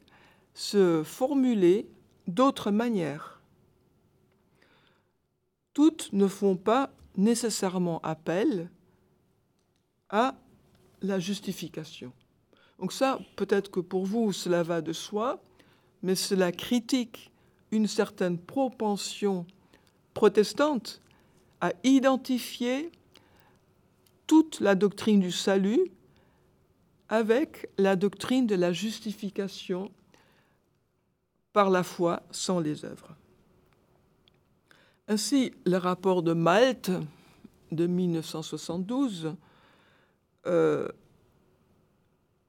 [0.54, 1.86] se formuler
[2.26, 3.40] d'autres manières.
[5.72, 8.70] Toutes ne font pas nécessairement appel
[10.08, 10.36] à
[11.02, 12.12] la justification.
[12.78, 15.42] Donc ça, peut-être que pour vous, cela va de soi,
[16.02, 17.30] mais cela critique
[17.70, 19.46] une certaine propension
[20.12, 21.02] protestante
[21.60, 22.92] à identifier
[24.26, 25.90] toute la doctrine du salut
[27.08, 29.90] avec la doctrine de la justification
[31.54, 33.16] par la foi sans les œuvres.
[35.08, 36.90] Ainsi, le rapport de Malte
[37.72, 39.34] de 1972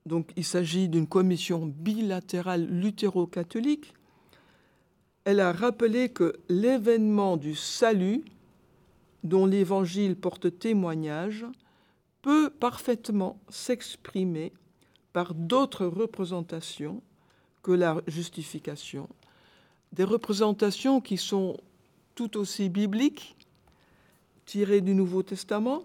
[0.05, 3.93] donc il s'agit d'une commission bilatérale luthéro-catholique,
[5.23, 8.23] elle a rappelé que l'événement du salut
[9.23, 11.45] dont l'Évangile porte témoignage
[12.21, 14.53] peut parfaitement s'exprimer
[15.13, 17.01] par d'autres représentations
[17.65, 19.09] que la justification,
[19.91, 21.57] des représentations qui sont
[22.13, 23.35] tout aussi bibliques,
[24.45, 25.81] tirées du Nouveau Testament,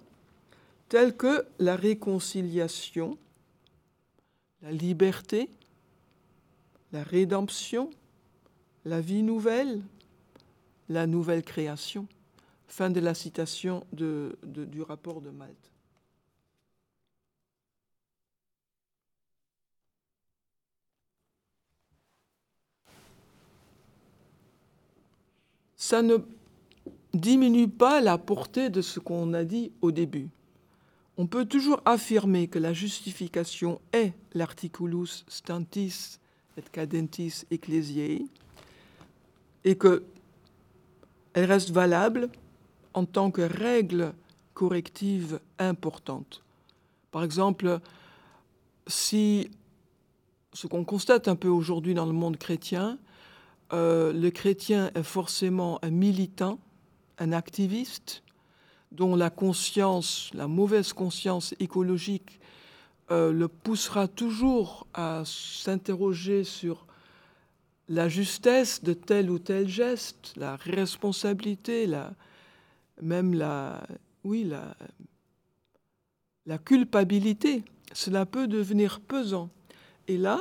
[0.91, 3.17] telles que la réconciliation,
[4.61, 5.49] la liberté,
[6.93, 7.89] la rédemption,
[8.85, 9.81] la vie nouvelle,
[10.91, 12.07] la nouvelle création.
[12.69, 15.70] Fin de la citation du rapport de Malte.
[25.91, 26.19] Ça ne
[27.13, 30.31] diminue pas la portée de ce qu'on a dit au début
[31.21, 36.19] on peut toujours affirmer que la justification est l'articulus stantis
[36.57, 38.27] et cadentis ecclesiae
[39.65, 40.03] et que
[41.35, 42.31] elle reste valable
[42.95, 44.15] en tant que règle
[44.55, 46.43] corrective importante.
[47.11, 47.81] Par exemple,
[48.87, 49.51] si
[50.55, 52.97] ce qu'on constate un peu aujourd'hui dans le monde chrétien,
[53.73, 56.59] euh, le chrétien est forcément un militant,
[57.19, 58.23] un activiste,
[58.93, 62.41] dont la conscience, la mauvaise conscience écologique,
[63.11, 66.87] euh, le poussera toujours à s'interroger sur
[67.89, 72.13] la justesse de tel ou tel geste, la responsabilité, la,
[73.03, 73.87] même la,
[74.25, 74.77] oui, la,
[76.47, 77.65] la culpabilité.
[77.93, 79.51] Cela peut devenir pesant.
[80.07, 80.41] Et là,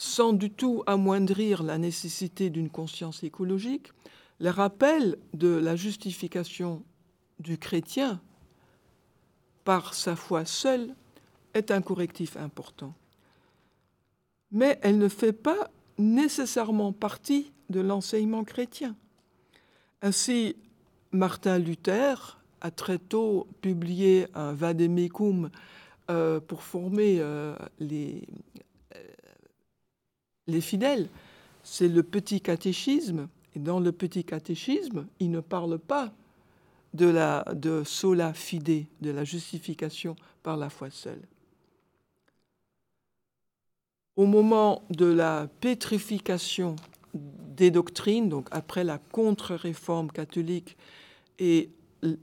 [0.00, 3.92] sans du tout amoindrir la nécessité d'une conscience écologique,
[4.38, 6.82] le rappel de la justification
[7.38, 8.18] du chrétien
[9.62, 10.94] par sa foi seule
[11.52, 12.94] est un correctif important.
[14.50, 18.96] Mais elle ne fait pas nécessairement partie de l'enseignement chrétien.
[20.00, 20.56] Ainsi,
[21.12, 25.50] Martin Luther a très tôt publié un Vademecum
[26.10, 28.26] euh, pour former euh, les,
[30.50, 31.08] les fidèles,
[31.62, 33.28] c'est le petit catéchisme.
[33.56, 36.12] Et dans le petit catéchisme, il ne parle pas
[36.94, 37.44] de, la,
[37.84, 41.22] sola fide, de la justification par la foi seule.
[44.16, 46.76] Au moment de la pétrification
[47.14, 50.76] des doctrines, donc après la contre-réforme catholique
[51.38, 51.70] et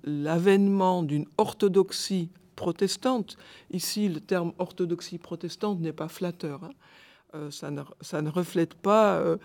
[0.04, 3.38] l'avènement d'une orthodoxie protestante,
[3.72, 6.72] ici le terme orthodoxie protestante n'est pas flatteur, hein,
[7.38, 9.38] euh, ça, ne, reflète pas euh,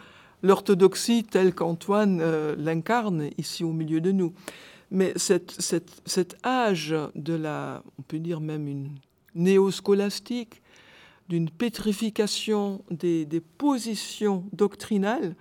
[0.42, 4.32] l'orthodoxie telle qu'Antoine euh, l'incarne ici au milieu de nous.
[4.90, 8.90] Mais cet âge de la, on peut dire même une
[9.34, 10.60] néoscolastique,
[11.30, 13.26] d'une pétrification des,
[13.56, 15.34] positions doctrinales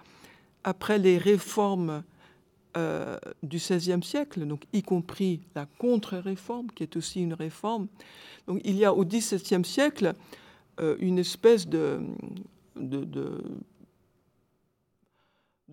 [0.64, 2.04] après les réformes
[3.44, 7.88] du XVIe siècle, donc y compris la contre-réforme, qui est aussi une réforme.
[8.48, 10.16] Donc il y a au XVIIe siècle
[10.80, 12.02] euh, une espèce de,
[12.76, 13.38] de,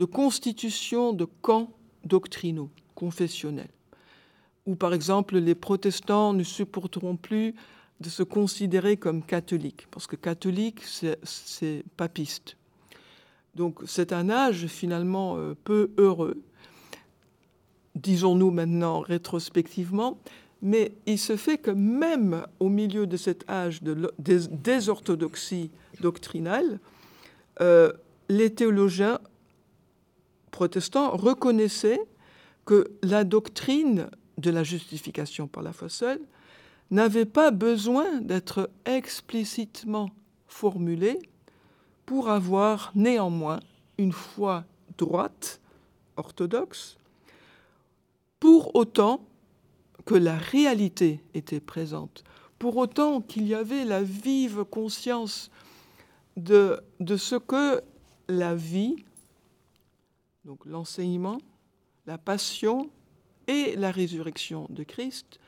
[0.05, 1.71] constitution de camps
[2.05, 3.71] doctrinaux, confessionnels,
[4.67, 7.55] où par exemple les protestants ne supporteront plus
[8.01, 12.57] de se considérer comme catholiques, parce que catholique, c'est papiste.
[13.55, 16.43] Donc c'est un âge finalement euh, peu heureux,
[17.97, 20.19] disons-nous maintenant rétrospectivement,
[20.62, 26.81] mais il se fait que même au milieu de cet âge de désorthodoxie doctrinale,
[27.61, 27.92] euh,
[28.29, 29.21] les théologiens
[30.51, 32.01] protestants reconnaissaient
[32.64, 36.21] que la doctrine de la justification par la foi seule
[36.90, 40.11] n'avait pas besoin d'être explicitement
[40.47, 41.18] formulée
[42.07, 43.61] pour avoir néanmoins
[43.99, 44.64] une foi
[44.97, 45.61] droite,
[46.16, 46.97] orthodoxe,
[48.40, 49.21] pour autant
[50.09, 52.25] que la réalité était présente,
[52.59, 55.51] pour autant qu'il y avait la vive conscience
[56.38, 57.83] de, de ce que
[58.27, 58.97] la vie,
[60.47, 61.37] donc l'enseignement,
[62.07, 62.88] la passion
[63.49, 65.40] et la résurrection de Christ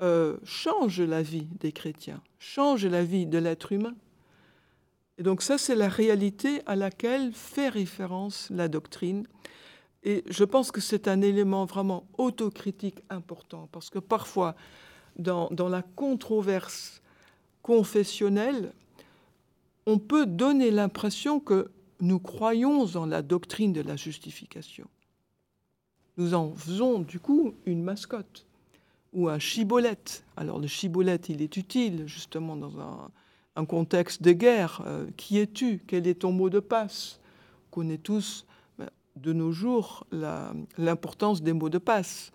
[0.00, 3.94] euh, changent la vie des chrétiens, changent la vie de l'être humain.
[5.18, 9.24] Et donc ça, c'est la réalité à laquelle fait référence la doctrine
[10.04, 14.54] et je pense que c'est un élément vraiment autocritique important, parce que parfois,
[15.16, 17.00] dans, la controverse
[17.62, 18.72] confessionnelle,
[19.86, 24.86] on peut donner l'impression que nous croyons en la doctrine de la justification.
[26.18, 28.46] Nous en faisons du coup une mascotte
[29.14, 30.24] ou un chibolette.
[30.36, 34.82] Alors le chibolette, il est utile justement dans un, contexte de guerre.
[34.86, 35.80] Euh, qui es-tu?
[35.86, 37.20] Quel est ton mot de passe?
[37.68, 38.44] On connaît tous
[39.16, 40.06] de nos jours
[40.78, 42.32] l'importance des mots de passe.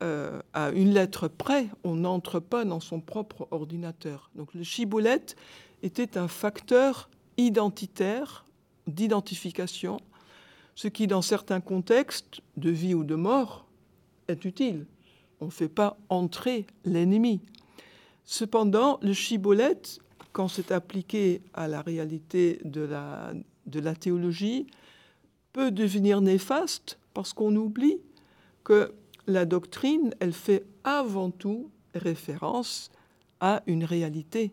[0.00, 4.30] Euh, à une lettre près, on n'entre pas dans son propre ordinateur.
[4.36, 5.34] Donc le chiboulette
[5.82, 8.44] était un facteur identitaire,
[8.86, 9.98] d'identification,
[10.76, 13.66] ce qui dans certains contextes de vie ou de mort
[14.28, 14.86] est utile.
[15.40, 17.40] On ne fait pas entrer l'ennemi.
[18.24, 19.98] Cependant, le chibolette,
[20.32, 23.32] quand c'est appliqué à la réalité de la,
[23.66, 24.68] de la théologie,
[25.58, 27.98] peut devenir néfaste parce qu'on oublie
[28.62, 28.94] que
[29.26, 32.92] la doctrine, elle fait avant tout référence
[33.40, 34.52] à une réalité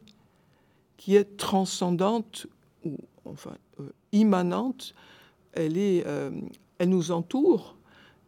[0.97, 2.47] qui est transcendante
[2.83, 4.95] ou enfin euh, immanente.
[5.53, 6.31] Elle, est, euh,
[6.79, 7.77] elle nous entoure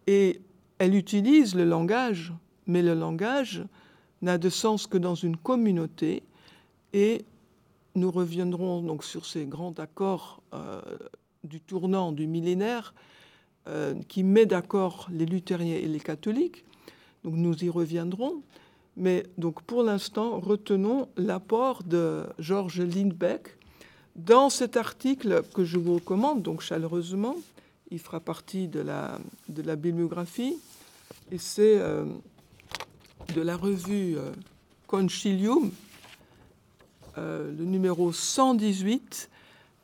[0.05, 0.39] et
[0.78, 2.32] elle utilise le langage,
[2.67, 3.65] mais le langage
[4.21, 6.21] n'a de sens que dans une communauté
[6.93, 7.25] et
[7.95, 10.80] nous reviendrons donc sur ces grands accords euh,
[11.48, 12.93] du tournant du millénaire
[13.68, 16.66] euh, qui met d'accord les luthériens et les catholiques,
[17.24, 18.41] Donc nous y reviendrons.
[18.95, 23.58] Mais donc pour l'instant, retenons l'apport de Georges Lindbeck
[24.16, 27.36] dans cet article que je vous recommande donc chaleureusement.
[27.91, 29.20] Il fera partie de la,
[29.50, 30.58] de la bibliographie
[31.32, 32.06] et c'est euh,
[33.36, 34.32] de la revue euh,
[34.88, 35.72] Concilium,
[37.18, 39.30] euh, le numéro 118,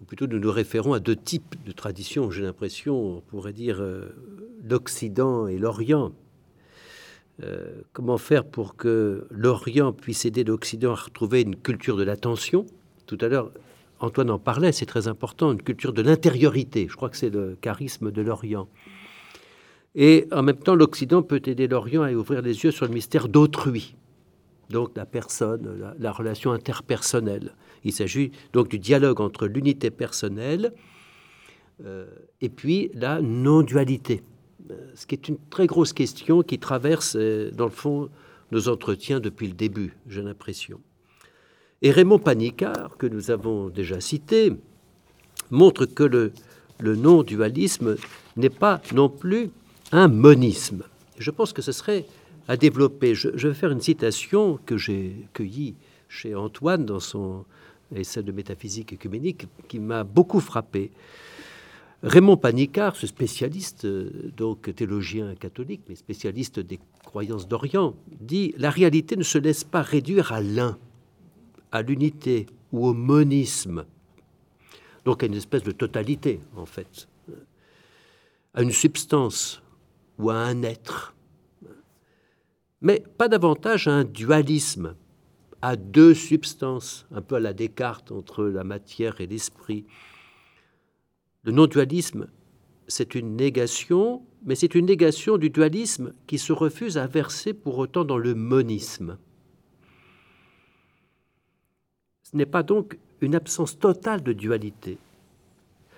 [0.00, 3.80] ou plutôt nous nous référons à deux types de traditions, j'ai l'impression, on pourrait dire
[3.80, 4.08] euh,
[4.64, 6.12] l'Occident et l'Orient.
[7.42, 12.66] Euh, comment faire pour que l'Orient puisse aider l'Occident à retrouver une culture de l'attention?
[13.06, 13.52] Tout à l'heure,
[14.00, 16.88] Antoine en parlait, c'est très important, une culture de l'intériorité.
[16.90, 18.68] Je crois que c'est le charisme de l'Orient.
[19.94, 23.28] Et en même temps, l'Occident peut aider l'Orient à ouvrir les yeux sur le mystère
[23.28, 23.94] d'autrui,
[24.72, 27.54] donc la personne, la, relation interpersonnelle.
[27.84, 30.72] Il s'agit donc du dialogue entre l'unité personnelle
[31.84, 32.06] euh,
[32.40, 34.22] et puis la non-dualité.
[34.70, 38.10] Euh, ce qui est une très grosse question qui traverse, euh, dans le fond,
[38.52, 40.80] nos entretiens depuis le début, j'ai l'impression.
[41.80, 44.52] Et Raymond Panicard, que nous avons déjà cité,
[45.50, 46.32] montre que le,
[46.80, 47.96] non-dualisme
[48.36, 49.50] n'est pas non plus
[49.92, 50.84] un monisme.
[51.18, 52.06] Je pense que ce serait
[52.48, 53.14] à développer.
[53.14, 55.76] Je vais faire une citation que j'ai cueillie
[56.08, 57.44] chez Antoine dans son
[58.00, 60.90] essai de métaphysique écuménique qui m'a beaucoup frappé.
[62.02, 68.70] Raymond Panicard, ce spécialiste, euh, donc théologien catholique, mais spécialiste des croyances d'Orient, dit La
[68.70, 70.78] réalité ne se laisse pas réduire à l'un,
[71.70, 73.84] à l'unité ou au monisme,
[75.04, 77.08] donc à une espèce de totalité, en fait,
[78.54, 79.62] à une substance
[80.18, 81.14] ou à un être,
[82.80, 84.96] mais pas davantage à un dualisme,
[85.62, 89.86] à deux substances, un peu à la Descartes entre la matière et l'esprit
[91.44, 92.28] le non-dualisme,
[92.86, 97.78] c'est une négation, mais c'est une négation du dualisme qui se refuse à verser pour
[97.78, 99.18] autant dans le monisme.
[102.22, 104.98] Ce n'est pas donc une absence totale de dualité.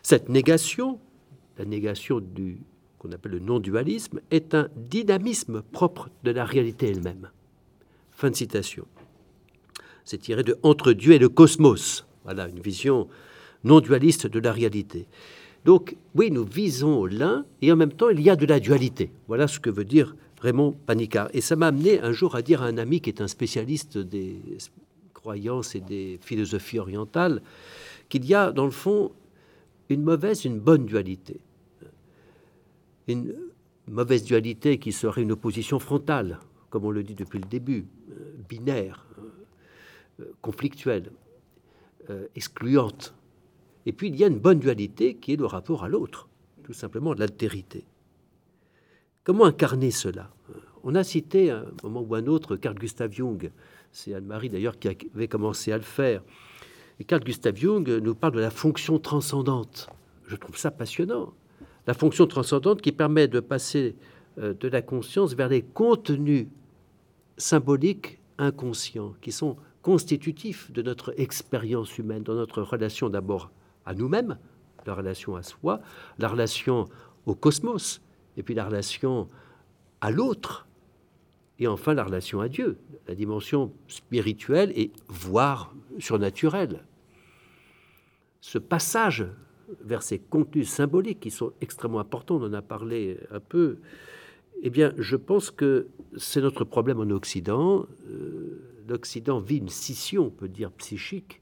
[0.02, 0.98] Cette négation,
[1.58, 2.58] la négation du
[2.98, 7.30] qu'on appelle le non-dualisme, est un dynamisme propre de la réalité elle-même.
[8.12, 8.86] Fin de citation.
[10.04, 12.06] C'est tiré de Entre Dieu et le cosmos.
[12.24, 13.08] Voilà une vision
[13.64, 15.06] non dualiste de la réalité.
[15.64, 19.10] Donc, oui, nous visons l'un et en même temps, il y a de la dualité.
[19.28, 21.28] Voilà ce que veut dire Raymond Panicard.
[21.32, 23.96] Et ça m'a amené un jour à dire à un ami qui est un spécialiste
[23.96, 24.36] des
[25.14, 27.40] croyances et des philosophies orientales
[28.10, 29.12] qu'il y a, dans le fond,
[29.88, 31.40] une mauvaise, une bonne dualité.
[33.08, 33.34] Une
[33.88, 38.34] mauvaise dualité qui serait une opposition frontale, comme on le dit depuis le début, euh,
[38.48, 39.06] binaire,
[40.40, 41.10] conflictuelle,
[42.10, 43.14] euh, excluante.
[43.86, 46.28] Et puis il y a une bonne dualité qui est le rapport à l'autre,
[46.62, 47.84] tout simplement l'altérité.
[49.24, 50.30] Comment incarner cela?
[50.82, 53.50] On a cité à un moment ou un autre Carl Gustav Jung,
[53.90, 56.22] c'est Anne-Marie d'ailleurs qui avait commencé à le faire.
[57.00, 59.88] Et Carl Gustav Jung nous parle de la fonction transcendante.
[60.26, 61.32] Je trouve ça passionnant.
[61.86, 63.96] La fonction transcendante qui permet de passer
[64.38, 66.48] euh, de la conscience vers les contenus
[67.36, 73.50] symboliques inconscients qui sont constitutifs de notre expérience humaine, dans notre relation d'abord
[73.84, 74.38] à nous-mêmes,
[74.86, 75.82] la relation à soi,
[76.18, 76.88] la relation
[77.26, 78.00] au cosmos,
[78.38, 79.28] et puis la relation
[80.00, 80.66] à l'autre,
[81.58, 86.82] et enfin la relation à Dieu, la dimension spirituelle et voire surnaturelle.
[88.40, 89.26] Ce passage
[89.82, 93.76] vers ces contenus symboliques qui sont extrêmement importants, on en a parlé un peu,
[94.62, 97.86] eh bien, je pense que c'est notre problème en Occident.
[98.08, 101.40] Euh, L'Occident vit une scission, on peut dire, psychique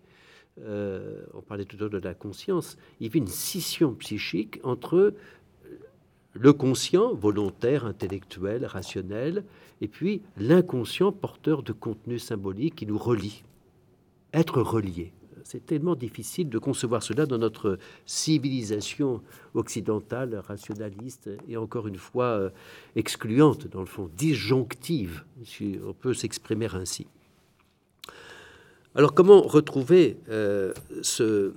[0.60, 5.14] euh, on parlait tout à l'heure de la conscience, il a une scission psychique entre
[6.34, 9.44] le conscient, volontaire, intellectuel, rationnel,
[9.80, 13.44] et puis l'inconscient porteur de contenu symbolique qui nous relie.
[14.32, 15.12] Être relié.
[15.44, 19.20] C'est tellement difficile de concevoir cela dans notre civilisation
[19.54, 22.50] occidentale, rationaliste, et encore une fois euh,
[22.94, 27.06] excluante, dans le fond, disjonctive, si on peut s'exprimer ainsi.
[28.94, 31.54] Alors comment retrouver euh, ce,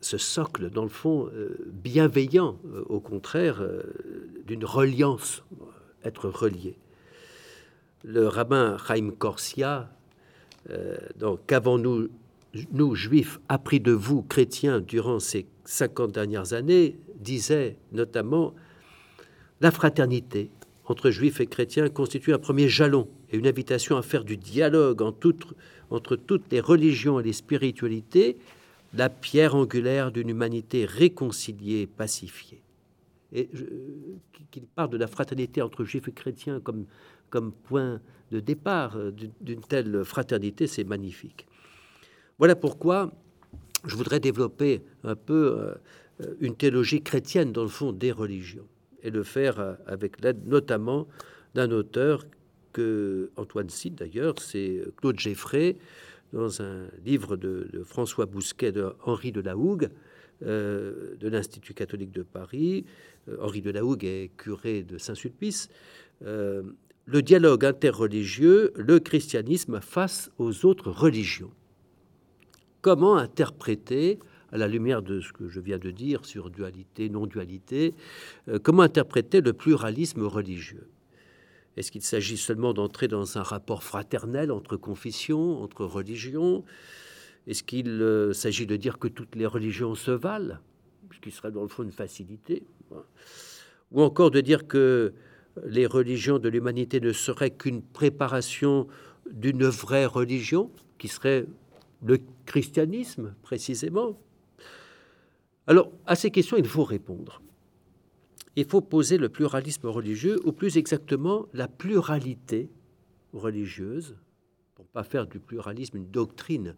[0.00, 3.62] socle, dans le fond, euh, bienveillant, euh, au contraire,
[4.46, 5.44] d'une reliance,
[6.04, 6.76] être relié?
[8.02, 9.90] Le rabbin Chaim Korsia,
[10.70, 12.08] euh, donc qu'avons-nous,
[12.72, 18.54] nous juifs, appris de vous, chrétiens, durant ces 50 dernières années, disait notamment
[19.60, 20.50] la fraternité
[20.84, 25.00] entre juifs et chrétiens constitue un premier jalon et une invitation à faire du dialogue
[25.00, 25.12] en
[25.92, 28.36] entre toutes les religions et les spiritualités
[28.94, 32.62] la pierre angulaire d'une humanité réconciliée, pacifiée.
[33.32, 33.48] Et
[34.50, 36.84] qu'il parle de la fraternité entre juifs et chrétiens comme,
[37.30, 41.46] comme point de départ euh, d'une telle fraternité, c'est magnifique.
[42.38, 43.10] Voilà pourquoi
[43.86, 45.74] je voudrais développer un peu
[46.20, 48.66] euh, une théologie chrétienne dans le fond des religions
[49.02, 51.06] et le faire euh, avec l'aide notamment
[51.54, 52.26] d'un auteur
[52.72, 55.76] que Antoine cite d'ailleurs, c'est Claude Geffray,
[56.32, 59.90] dans un livre de, François Bousquet, de Henri de la Hougue,
[60.44, 62.84] euh, de l'Institut catholique de Paris.
[63.28, 65.68] Euh, Henri de la Hougue est curé de Saint-Sulpice.
[66.24, 66.62] Euh,
[67.04, 71.50] le dialogue interreligieux, le christianisme face aux autres religions.
[72.80, 74.18] Comment interpréter,
[74.50, 77.94] à la lumière de ce que je viens de dire sur dualité, non-dualité,
[78.62, 80.86] comment interpréter le pluralisme religieux?
[81.76, 86.64] Est-ce qu'il s'agit seulement d'entrer dans un rapport fraternel entre confessions, entre religions?
[87.46, 90.58] Est-ce qu'il euh, s'agit de dire que toutes les religions se valent
[91.14, 92.62] Ce qui serait dans le fond une facilité?
[93.90, 95.14] Ou encore de dire que
[95.66, 98.86] les religions de l'humanité ne seraient qu'une préparation
[99.30, 101.46] d'une vraie religion, qui serait
[102.04, 104.18] le christianisme précisément?
[105.66, 107.40] Alors, à ces questions, il faut répondre
[108.56, 112.70] il faut poser le pluralisme religieux, ou plus exactement la pluralité
[113.32, 114.16] religieuse,
[114.74, 116.74] pour pas faire du pluralisme une doctrine,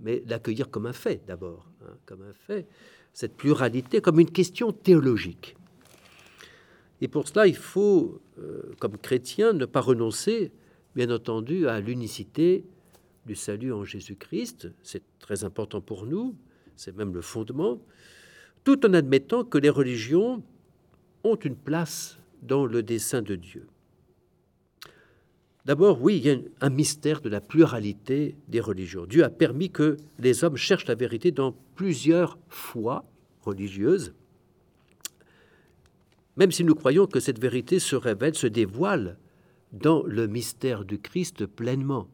[0.00, 2.66] mais l'accueillir comme un fait d'abord, hein, comme un fait,
[3.12, 5.56] cette pluralité comme une question théologique.
[7.00, 10.52] Et pour cela, il faut, euh, comme chrétien, ne pas renoncer,
[10.94, 12.64] bien entendu, à l'unicité
[13.26, 14.68] du salut en Jésus-Christ.
[14.82, 16.34] C'est très important pour nous,
[16.74, 17.80] c'est même le fondement,
[18.64, 20.42] tout en admettant que les religions
[21.30, 23.66] ont une place dans le dessein de Dieu.
[25.64, 29.04] D'abord, oui, il y a un mystère de la pluralité des religions.
[29.04, 33.04] Dieu a permis que les hommes cherchent la vérité dans plusieurs foi
[33.42, 34.14] religieuses,
[36.36, 39.18] même si nous croyons que cette vérité se révèle, se dévoile
[39.72, 42.08] dans le mystère du Christ pleinement.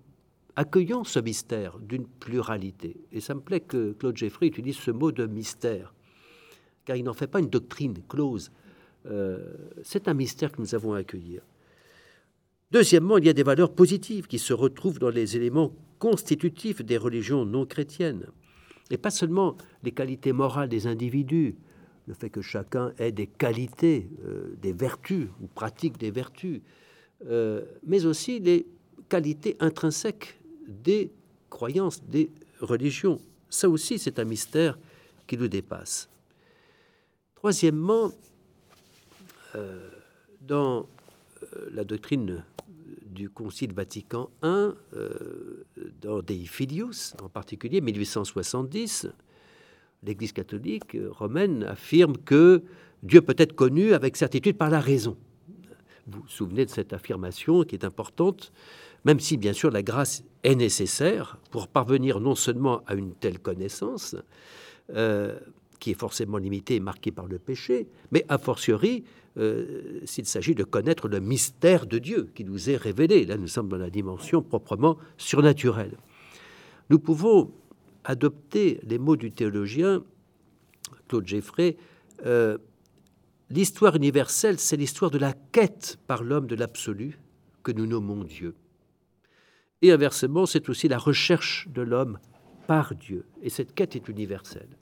[0.56, 2.96] Accueillons ce mystère d'une pluralité.
[3.12, 5.94] Et ça me plaît que Claude Jeffrey utilise ce mot de mystère,
[6.84, 8.50] car il n'en fait pas une doctrine close,
[9.06, 9.38] euh,
[9.82, 11.42] c'est un mystère que nous avons à accueillir.
[12.70, 16.96] Deuxièmement, il y a des valeurs positives qui se retrouvent dans les éléments constitutifs des
[16.96, 18.26] religions non chrétiennes.
[18.90, 21.54] Et pas seulement les qualités morales des individus,
[22.06, 26.60] le fait que chacun ait des qualités, euh, des vertus, ou pratique des vertus,
[27.26, 28.66] euh, mais aussi les
[29.08, 31.10] qualités intrinsèques des
[31.48, 32.30] croyances, des
[32.60, 33.20] religions.
[33.48, 34.78] Ça aussi, c'est un mystère
[35.26, 36.08] qui nous dépasse.
[37.36, 38.10] Troisièmement,
[40.46, 40.86] dans
[41.42, 42.44] euh, la doctrine
[43.06, 44.74] du Concile Vatican I, euh,
[46.00, 49.08] dans Dei Filius en particulier, 1870,
[50.02, 52.62] l'Église catholique romaine affirme que
[53.02, 55.16] Dieu peut être connu avec certitude par la raison.
[56.06, 58.52] Vous vous souvenez de cette affirmation qui est importante,
[59.04, 63.38] même si bien sûr la grâce est nécessaire pour parvenir non seulement à une telle
[63.38, 64.16] connaissance,
[65.80, 69.04] qui est forcément limitée et marquée par le péché, mais a fortiori
[69.36, 73.24] euh, s'il s'agit de connaître le mystère de Dieu qui nous est révélé.
[73.24, 75.96] Là, nous sommes dans la dimension proprement surnaturelle.
[76.88, 77.50] Nous pouvons
[78.04, 80.04] adopter les mots du théologien
[81.08, 81.76] Claude Geffray.
[82.26, 82.58] Euh,
[83.50, 87.18] l'histoire universelle, c'est l'histoire de la quête par l'homme de l'absolu
[87.62, 88.54] que nous nommons Dieu.
[89.82, 92.18] Et inversement, c'est aussi la recherche de l'homme
[92.66, 93.26] par Dieu.
[93.42, 94.78] Et cette quête est universelle.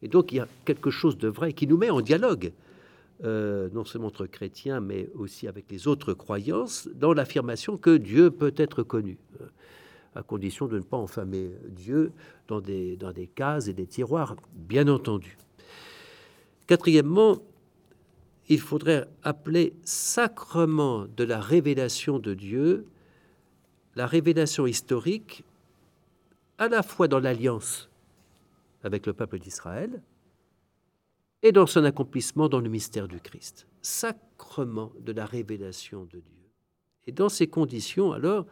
[0.00, 2.52] Et donc il y a quelque chose de vrai qui nous met en dialogue
[3.22, 8.30] euh, non seulement entre chrétiens, mais aussi avec les autres croyances, dans l'affirmation que Dieu
[8.30, 9.46] peut être connu, euh,
[10.16, 12.12] à condition de ne pas enfamer Dieu
[12.48, 15.38] dans des, dans des cases et des tiroirs, bien entendu.
[16.66, 17.38] Quatrièmement,
[18.48, 22.86] il faudrait appeler sacrement de la révélation de Dieu
[23.96, 25.44] la révélation historique
[26.58, 27.88] à la fois dans l'alliance
[28.82, 30.02] avec le peuple d'Israël,
[31.44, 33.68] et dans son accomplissement dans le mystère du Christ.
[33.82, 36.50] Sacrement de la révélation de Dieu.
[37.06, 38.46] Et dans ces conditions, alors,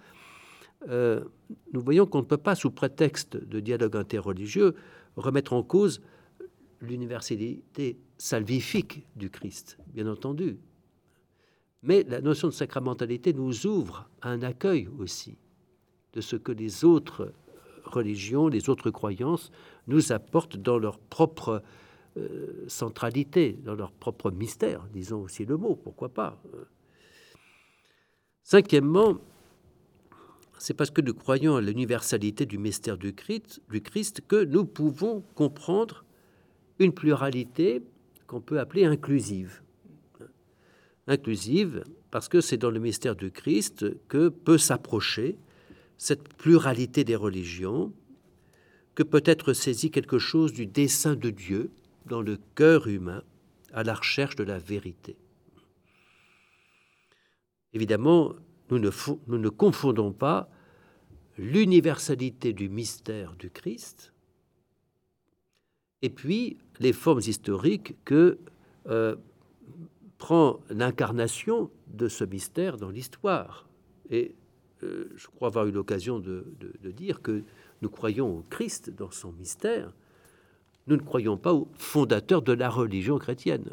[0.88, 1.24] euh,
[1.72, 4.74] nous voyons qu'on ne peut pas, sous prétexte de dialogue interreligieux,
[5.16, 6.02] remettre en cause
[6.82, 10.58] l'universalité salvifique du Christ, bien entendu.
[11.82, 15.38] Mais la notion de sacramentalité nous ouvre à un accueil aussi
[16.12, 17.32] de ce que les autres
[17.86, 19.50] religions, les autres croyances
[19.86, 21.62] nous apportent dans leur propre
[22.16, 26.42] euh, centralité, dans leur propre mystère, disons aussi le mot, pourquoi pas.
[28.42, 29.18] Cinquièmement,
[30.58, 34.64] c'est parce que nous croyons à l'universalité du mystère du Christ, du Christ que nous
[34.64, 36.04] pouvons comprendre
[36.78, 37.82] une pluralité
[38.26, 39.62] qu'on peut appeler inclusive.
[41.06, 45.36] Inclusive parce que c'est dans le mystère du Christ que peut s'approcher
[45.96, 47.92] cette pluralité des religions,
[48.94, 51.70] que peut être saisi quelque chose du dessein de Dieu
[52.06, 53.22] dans le cœur humain
[53.72, 55.16] à la recherche de la vérité.
[57.72, 58.34] Évidemment,
[58.70, 60.48] nous ne, confondons pas
[61.38, 64.12] l'universalité du mystère du Christ
[66.02, 68.38] et puis les formes historiques que
[68.86, 69.16] euh,
[70.18, 73.68] prend l'incarnation de ce mystère dans l'histoire.
[74.10, 74.34] Et
[74.82, 76.44] euh, je crois avoir eu l'occasion de,
[76.82, 77.42] dire que
[77.80, 79.92] nous croyons au Christ dans son mystère.
[80.86, 83.70] Nous ne croyons pas au fondateur de la religion chrétienne.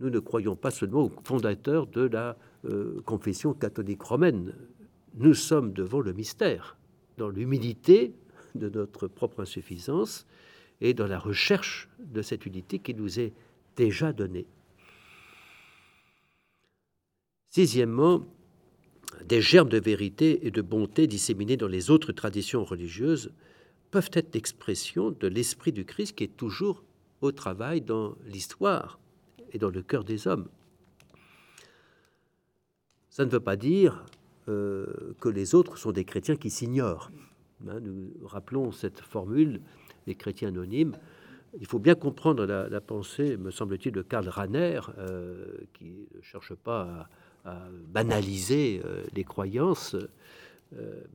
[0.00, 4.54] Nous ne croyons pas seulement au fondateur de la euh, confession catholique romaine.
[5.16, 6.76] Nous sommes devant le mystère,
[7.16, 8.14] dans l'humilité
[8.54, 10.26] de notre propre insuffisance
[10.80, 13.32] et dans la recherche de cette unité qui nous est
[13.76, 14.46] déjà donnée.
[17.50, 18.24] Sixièmement,
[19.24, 23.32] des germes de vérité et de bonté disséminés dans les autres traditions religieuses
[23.90, 26.84] peuvent être l'expression de l'esprit du Christ qui est toujours
[27.20, 28.98] au travail dans l'histoire
[29.52, 30.48] et dans le cœur des hommes.
[33.10, 34.04] Ça ne veut pas dire
[34.48, 34.86] euh,
[35.20, 37.10] que les autres sont des chrétiens qui s'ignorent.
[37.68, 39.60] Hein, nous rappelons cette formule
[40.06, 40.92] des chrétiens anonymes.
[41.60, 46.54] Il faut bien comprendre la, pensée, me semble-t-il, de Karl Rahner, euh, qui ne cherche
[46.54, 47.08] pas
[47.44, 49.96] à banaliser euh, les croyances,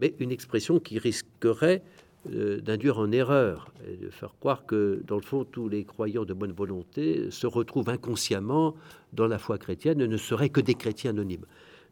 [0.01, 1.83] mais une expression qui risquerait
[2.25, 6.33] d'induire en erreur et de faire croire que, dans le fond, tous les croyants de
[6.33, 8.75] bonne volonté se retrouvent inconsciemment
[9.11, 11.45] dans la foi chrétienne et ne seraient que des chrétiens anonymes.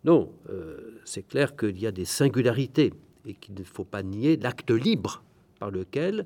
[0.06, 0.34] Non,
[1.04, 2.94] c'est clair qu'il y a des singularités
[3.26, 5.24] et qu'il ne faut pas nier l'acte libre
[5.60, 6.26] par lequel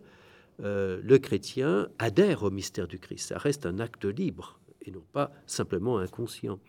[0.60, 3.30] le chrétien adhère au mystère du Christ.
[3.30, 6.60] Ça reste un acte libre et non pas simplement inconscient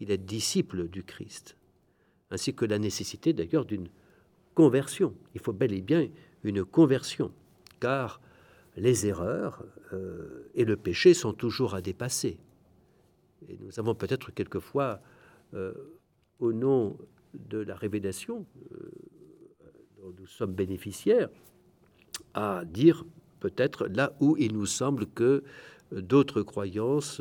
[0.00, 1.56] il est disciple du Christ,
[2.30, 3.88] ainsi que la nécessité d'ailleurs d'une
[4.54, 5.14] conversion.
[5.34, 6.08] Il faut bel et bien
[6.44, 7.32] une conversion,
[7.80, 8.20] car
[8.76, 12.38] les erreurs euh, et le péché sont toujours à dépasser.
[13.48, 15.00] Et nous avons peut-être quelquefois,
[15.54, 15.74] euh,
[16.38, 16.96] au nom
[17.34, 18.90] de la révélation euh,
[19.98, 21.28] dont nous sommes bénéficiaires,
[22.34, 23.04] à dire
[23.40, 25.42] peut-être là où il nous semble que
[25.90, 27.20] d'autres croyances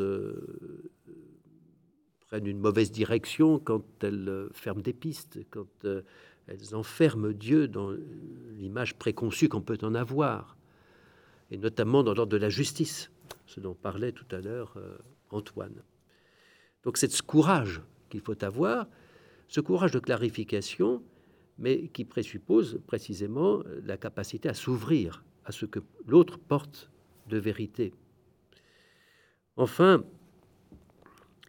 [2.28, 5.88] prennent une mauvaise direction, quand elles ferment des pistes, quand
[6.50, 7.92] elles enferment Dieu dans
[8.52, 10.58] l'image préconçue qu'on peut en avoir,
[11.52, 13.12] et notamment dans l'ordre de la justice,
[13.46, 14.98] ce dont parlait tout à l'heure euh,
[15.32, 15.84] Antoine.
[16.84, 18.88] Donc c'est ce courage qu'il faut avoir,
[19.48, 21.04] ce courage de clarification,
[21.58, 26.90] mais qui présuppose précisément la capacité à s'ouvrir à ce que l'autre porte
[27.28, 27.94] de vérité.
[29.58, 30.04] Enfin,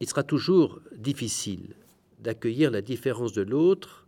[0.00, 1.76] il sera toujours difficile
[2.18, 4.06] d'accueillir la différence de l'autre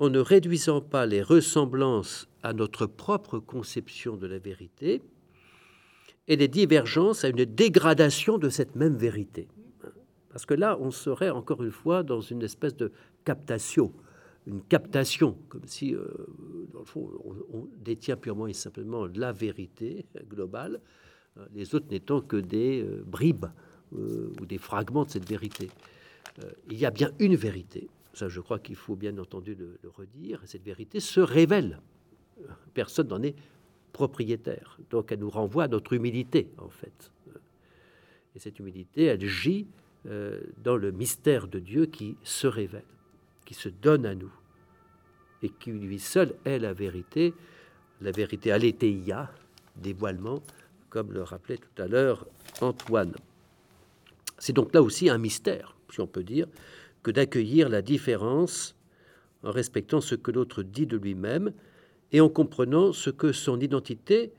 [0.00, 5.02] en ne réduisant pas les ressemblances à notre propre conception de la vérité
[6.26, 9.46] et les divergences à une dégradation de cette même vérité.
[10.30, 12.90] Parce que là, on serait encore une fois dans une espèce de
[13.24, 13.92] captation,
[14.46, 16.08] une captation, comme si, euh,
[16.72, 17.10] dans le fond,
[17.52, 20.80] on, détient purement et simplement la vérité globale,
[21.54, 23.46] les autres n'étant que des euh, bribes
[23.94, 25.68] euh, ou des fragments de cette vérité.
[26.42, 29.78] Euh, il y a bien une vérité, ça je crois qu'il faut bien entendu le,
[29.96, 31.80] redire, et cette vérité se révèle.
[32.74, 33.36] Personne n'en est
[33.92, 34.78] propriétaire.
[34.90, 37.10] Donc elle nous renvoie à notre humilité, en fait.
[38.34, 39.66] Et cette humilité, elle gît
[40.06, 42.84] euh, dans le mystère de Dieu qui se révèle,
[43.44, 44.32] qui se donne à nous,
[45.42, 47.34] et qui lui seul est la vérité,
[48.00, 49.30] la vérité aletheia,
[49.76, 50.42] dévoilement,
[50.88, 52.26] comme le rappelait tout à l'heure
[52.60, 53.14] Antoine.
[54.38, 56.46] C'est donc là aussi un mystère, si on peut dire,
[57.02, 58.76] que d'accueillir la différence
[59.42, 61.52] en respectant ce que l'autre dit de lui-même
[62.12, 64.32] et en comprenant ce que son identité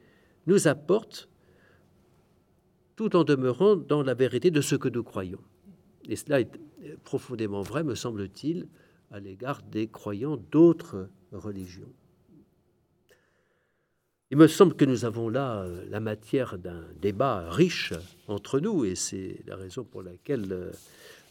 [0.48, 1.30] nous apporte
[2.96, 5.42] tout en demeurant dans la vérité de ce que nous croyons.
[6.08, 6.50] Et cela est
[7.04, 8.68] profondément vrai, me semble-t-il,
[9.12, 11.92] à l'égard des croyants d'autres religions.
[14.30, 17.94] Il me semble que nous avons là euh, la matière d'un débat riche
[18.28, 20.72] entre nous, et c'est la raison pour laquelle euh,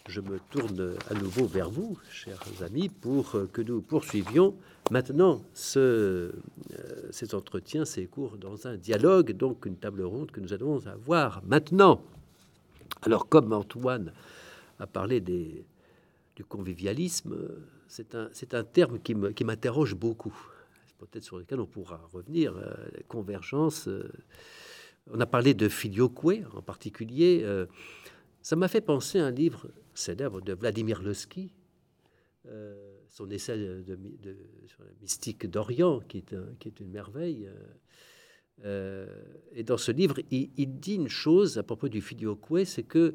[0.09, 4.55] je me tourne à nouveau vers vous, chers amis, pour que nous poursuivions
[4.91, 6.33] maintenant ce, euh,
[7.11, 11.43] cet entretien, ces cours dans un dialogue, donc une table ronde que nous allons avoir
[11.45, 12.03] maintenant.
[13.03, 14.13] Alors, comme Antoine
[14.79, 15.65] a parlé des,
[16.37, 17.37] du convivialisme,
[17.89, 20.37] c'est un, terme qui m'interroge beaucoup,
[20.99, 22.75] peut-être sur lequel on pourra revenir, euh,
[23.09, 23.89] convergence.
[23.89, 24.11] Euh,
[25.13, 26.25] on a parlé de filioque
[26.55, 27.45] en particulier.
[28.41, 31.53] Euh, ça m'a fait penser à un livre célèbre de Vladimir Losky,
[33.09, 33.83] son essai
[34.67, 37.49] sur la mystique d'Orient, qui, est une merveille.
[38.65, 43.15] et dans ce livre, il, dit une chose à propos du filioque, c'est que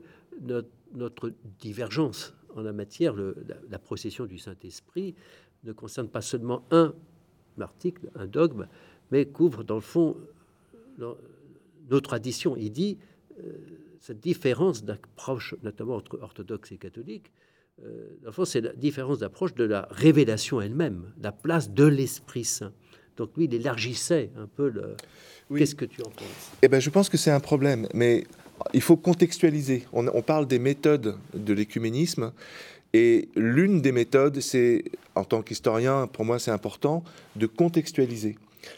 [0.93, 5.15] notre, divergence en la matière, la, procession du Saint-Esprit,
[5.63, 6.93] ne concerne pas seulement un
[7.59, 8.67] article, un dogme,
[9.11, 10.15] mais couvre dans le fond
[10.97, 12.55] nos traditions.
[12.55, 12.97] Il dit
[13.39, 13.51] euh,
[14.05, 17.31] cette différence d'approche, notamment entre orthodoxes et catholiques,
[17.83, 22.71] euh, c'est la différence d'approche de la révélation elle-même, la place de l'Esprit Saint.
[23.17, 24.95] Donc lui, il élargissait un peu le.
[25.57, 26.51] Qu'est-ce que tu en penses?
[26.61, 28.25] Eh ben, je pense que c'est un problème, mais
[28.73, 29.85] il faut contextualiser.
[29.91, 32.31] On, on parle des méthodes de l'écuménisme.
[32.93, 34.83] Et l'une des méthodes, c'est,
[35.15, 37.03] en tant qu'historien, pour moi c'est important,
[37.35, 38.37] de contextualiser.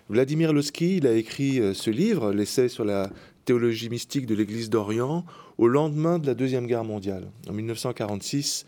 [0.09, 3.09] Vladimir Losky, il a écrit euh, ce livre, l'essai sur la
[3.47, 5.25] théologie mystique de l'Église d'Orient,
[5.57, 8.65] au lendemain de la Deuxième Guerre mondiale, en 1946.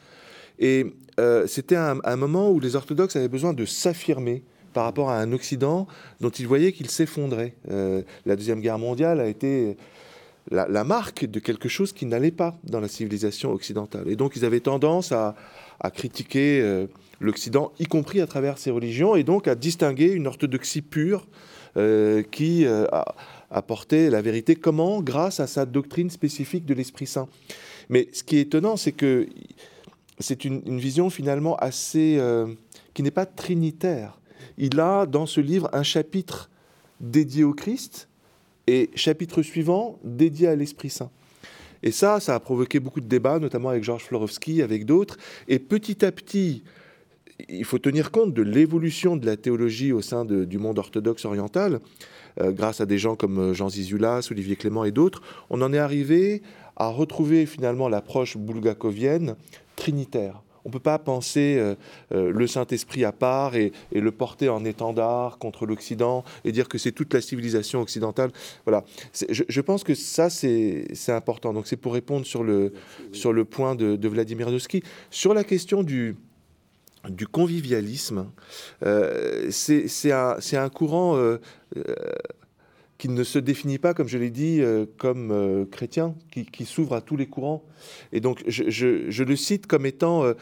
[0.57, 0.85] Et
[1.19, 4.41] euh, c'était un, moment où les orthodoxes avaient besoin de s'affirmer
[4.73, 5.85] par rapport à un Occident
[6.21, 7.55] dont ils voyaient qu'il s'effondrait.
[7.69, 9.75] Euh, la Deuxième Guerre mondiale a été
[10.49, 14.07] la, marque de quelque chose qui n'allait pas dans la civilisation occidentale.
[14.07, 15.35] Et donc ils avaient tendance à,
[15.93, 16.87] critiquer euh,
[17.19, 21.27] l'Occident, y compris à travers ses religions, et donc à distinguer une orthodoxie pure
[22.31, 22.85] qui euh,
[23.51, 24.55] apportait la vérité.
[24.55, 27.27] Comment Grâce à sa doctrine spécifique de l'Esprit Saint.
[27.89, 29.27] Mais ce qui est étonnant, c'est que
[30.19, 32.21] c'est une, vision finalement assez...
[32.93, 34.19] qui n'est pas trinitaire.
[34.57, 36.49] Il a dans ce livre un chapitre
[36.99, 38.09] dédié au Christ,
[38.69, 41.09] et chapitre suivant dédié à l'Esprit Saint.
[41.81, 45.17] Et ça, ça a provoqué beaucoup de débats, notamment avec Georges Florovski, avec d'autres.
[45.47, 46.63] Et petit à petit,
[47.47, 51.79] il faut tenir compte de l'évolution de la théologie au sein du monde orthodoxe oriental,
[52.41, 55.21] euh, grâce à des gens comme euh, Jean Zizulas, Olivier Clément et d'autres.
[55.49, 56.41] On en est arrivé
[56.75, 59.35] à retrouver finalement l'approche bulgakovienne
[59.75, 60.41] trinitaire.
[60.65, 61.75] On ne peut pas penser euh,
[62.31, 66.91] le Saint-Esprit à part et, le porter en étendard contre l'Occident et dire que c'est
[66.91, 68.31] toute la civilisation occidentale.
[68.65, 68.83] Voilà.
[69.29, 71.53] Je, pense que ça, c'est important.
[71.53, 72.73] Donc c'est pour répondre sur le,
[73.13, 74.83] sur le point de, Vladimir Dosky.
[75.09, 76.17] Sur la question du,
[77.07, 78.31] du convivialisme,
[78.83, 81.17] euh, c'est un, courant
[82.99, 86.93] qui ne se définit pas, comme je l'ai dit, euh, comme euh, chrétien, qui, s'ouvre
[86.93, 87.63] à tous les courants.
[88.11, 90.33] Et donc, je, le cite comme étant euh,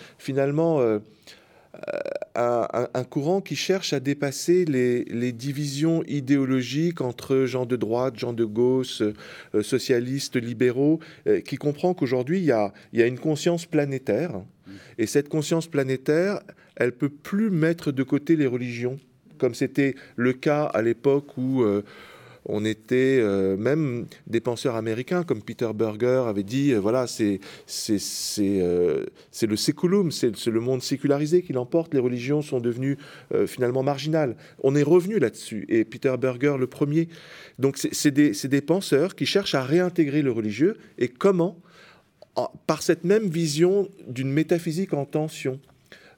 [2.37, 8.45] un, courant qui cherche à dépasser les, divisions idéologiques entre gens de droite, gens de
[8.45, 9.01] gauche,
[9.61, 10.99] socialistes, libéraux,
[11.45, 14.41] qui comprend qu'aujourd'hui, il, y a, y a une conscience planétaire.
[14.97, 16.41] Et cette conscience planétaire,
[16.75, 18.99] elle peut plus mettre de côté les religions,
[19.37, 21.63] comme c'était le cas à l'époque où
[22.47, 27.39] on était euh, même des penseurs américains comme Peter Berger avait dit euh, voilà c'est
[27.65, 27.99] c'est
[28.39, 31.93] euh, c'est le séculum c'est le monde sécularisé qui l'emporte.
[31.93, 32.97] Les religions sont devenues
[33.45, 34.35] finalement marginales.
[34.63, 35.65] On est revenu là-dessus.
[35.69, 37.09] Et Peter Berger le premier.
[37.59, 40.77] Donc c'est des, des penseurs qui cherchent à réintégrer le religieux.
[40.97, 41.59] Et comment?
[42.67, 45.59] Par cette même vision d'une métaphysique en tension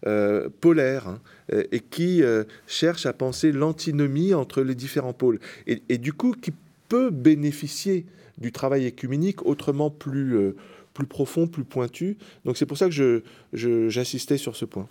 [0.08, 1.20] euh, polaire hein,
[1.52, 5.42] euh, et qui euh, cherche à penser l'antinomie entre les différents pôles.
[5.68, 6.54] Et, du coup, qui
[6.88, 8.06] peut bénéficier
[8.38, 10.54] du travail écuménique autrement plus,
[10.94, 12.18] plus profond, plus pointu.
[12.46, 14.88] Donc c'est pour ça que j'assistais je, j'assistais sur ce point.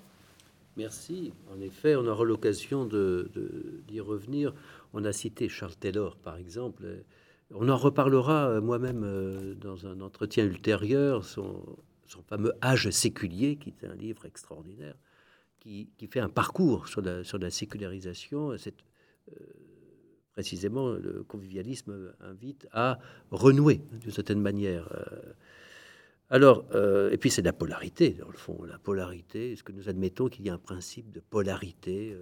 [0.76, 1.32] Merci.
[1.56, 4.52] En effet, on aura l'occasion d'y de, revenir.
[4.92, 6.84] On a cité Charles Taylor, par exemple.
[7.54, 11.24] On en reparlera moi-même dans un entretien ultérieur.
[12.08, 14.94] Son fameux Âge séculier, qui est un livre extraordinaire,
[15.60, 18.56] qui, fait un parcours sur la, sur la sécularisation.
[18.56, 18.74] C'est,
[19.30, 19.34] euh,
[20.32, 22.98] précisément, le convivialisme invite à
[23.30, 24.88] renouer d'une certaine manière.
[24.92, 25.32] Euh.
[26.30, 29.52] alors, euh, et puis c'est la polarité, dans le fond, la polarité.
[29.52, 32.16] Est-ce que nous admettons qu'il y a un principe de polarité.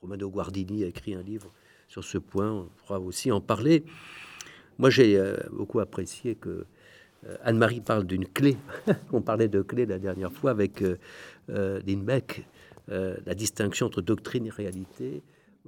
[0.00, 1.52] Romano Guardini a écrit un livre
[1.86, 3.84] sur ce point, on pourra aussi en parler.
[4.78, 5.22] Moi, j'ai
[5.52, 6.64] beaucoup apprécié que
[7.42, 8.56] Anne-Marie parle d'une clé.
[9.12, 10.96] On parlait de clé la dernière fois avec euh,
[11.50, 11.80] euh
[12.90, 15.22] euh, la distinction entre doctrine et réalité.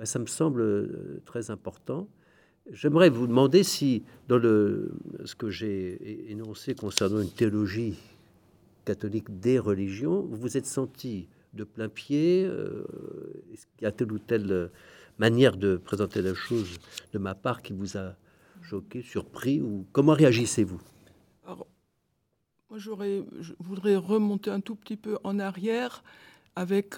[0.05, 2.09] Ça me semble très important.
[2.71, 4.93] J'aimerais vous demander si, dans le,
[5.25, 7.99] ce que j'ai énoncé concernant une théologie
[8.85, 10.23] catholique des religions.
[10.23, 14.71] Vous vous êtes senti de plein pied Est-ce qu'il y a telle ou telle
[15.19, 16.79] manière de présenter la chose
[17.13, 18.17] de ma part qui vous a
[18.63, 20.81] choqué, surpris ou comment réagissez-vous?
[22.73, 26.03] Moi, j'aurais, je voudrais remonter un tout petit peu en arrière
[26.57, 26.95] avec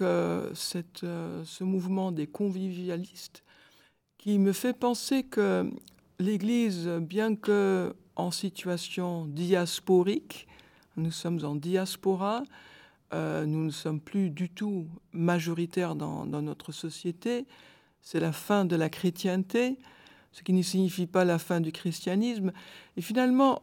[0.53, 3.43] cette, ce mouvement des convivialistes
[4.17, 5.69] qui me fait penser que
[6.17, 10.47] l'Église, bien que en situation diasporique,
[10.95, 12.43] nous sommes en diaspora,
[13.13, 17.47] euh, nous ne sommes plus du tout majoritaires dans, notre société,
[18.01, 19.77] c'est la fin de la chrétienté,
[20.31, 22.53] ce qui ne signifie pas la fin du christianisme.
[22.95, 23.61] Et finalement,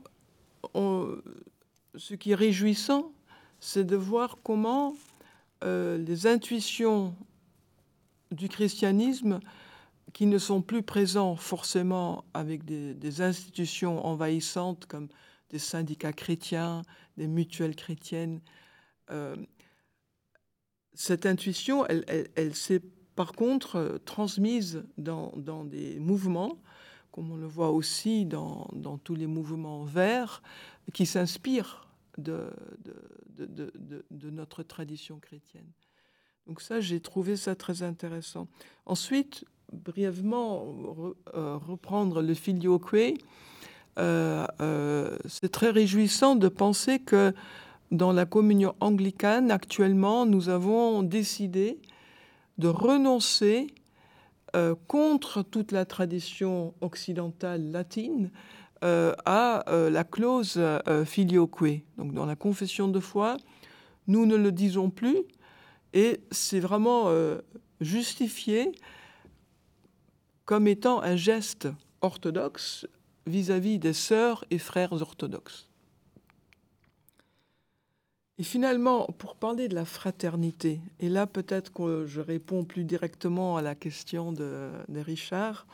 [1.96, 3.12] ce qui est réjouissant,
[3.60, 4.94] c'est de voir comment
[5.64, 7.14] euh, les intuitions
[8.30, 9.40] du christianisme
[10.12, 15.08] qui ne sont plus présents forcément avec des, institutions envahissantes comme
[15.50, 16.82] des syndicats chrétiens,
[17.16, 18.40] des mutuelles chrétiennes.
[19.10, 19.36] Euh,
[20.94, 22.82] cette intuition, elle, s'est
[23.14, 25.32] par contre transmise dans,
[25.64, 26.58] des mouvements,
[27.10, 28.68] comme on le voit aussi dans,
[29.04, 30.42] tous les mouvements verts,
[30.92, 31.86] qui s'inspirent
[32.18, 32.50] de,
[33.38, 35.70] de, notre tradition chrétienne.
[36.46, 38.48] Donc ça, j'ai trouvé ça très intéressant.
[38.86, 40.66] Ensuite, brièvement
[41.34, 42.94] euh, reprendre le filioque,
[43.98, 47.32] euh, euh, c'est très réjouissant de penser que
[47.90, 51.78] dans la communion anglicane, actuellement, nous avons décidé
[52.58, 53.68] de renoncer
[54.86, 58.30] contre toute la tradition occidentale latine
[58.82, 60.60] à la clause
[61.06, 61.82] filioque.
[61.96, 63.36] Donc dans la confession de foi,
[64.06, 65.18] nous ne le disons plus
[65.92, 67.10] et c'est vraiment
[67.80, 68.72] justifié
[70.44, 71.68] comme étant un geste
[72.00, 72.86] orthodoxe
[73.26, 75.68] vis-à-vis des sœurs et frères orthodoxes.
[78.42, 83.56] Et finalement, pour parler de la fraternité, et là peut-être que je réponds plus directement
[83.56, 85.64] à la question de, Richard,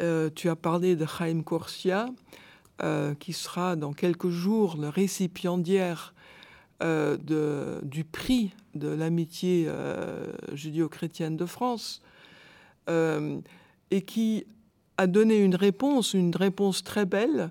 [0.00, 2.06] euh, tu as parlé de Chaim Corsia,
[2.82, 6.14] euh, qui sera dans quelques jours le récipiendaire
[6.82, 7.18] euh,
[7.82, 9.68] du prix de l'amitié
[10.54, 12.00] judéo-chrétienne de France
[12.88, 14.46] et qui
[14.96, 17.50] a donné une réponse, une réponse très belle,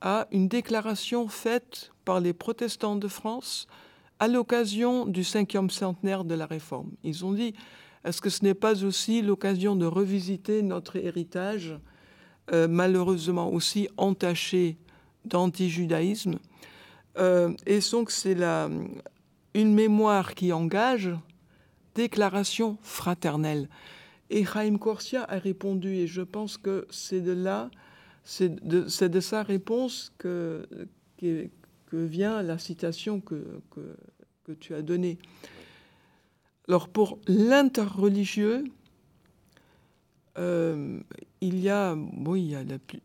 [0.00, 3.66] à une déclaration faite par les protestants de France
[4.18, 6.90] à l'occasion du cinquième centenaire de la Réforme.
[7.04, 7.54] Ils ont dit,
[8.04, 11.78] est-ce que ce n'est pas aussi l'occasion de revisiter notre héritage,
[12.52, 14.76] euh, malheureusement aussi entaché
[15.24, 16.38] d'antijudaïsme?
[17.18, 18.36] Euh, Et donc c'est
[19.54, 21.10] une mémoire qui engage
[21.94, 23.68] déclaration fraternelle.
[24.30, 27.70] Et Chaim Corsia a répondu, et je pense que c'est de là,
[28.30, 30.68] c'est de, de, sa réponse que,
[31.92, 33.62] vient la citation que,
[34.60, 35.16] tu as donnée.
[36.68, 38.64] Alors pour l'interreligieux,
[40.36, 41.00] euh,
[41.40, 41.96] il, y a, a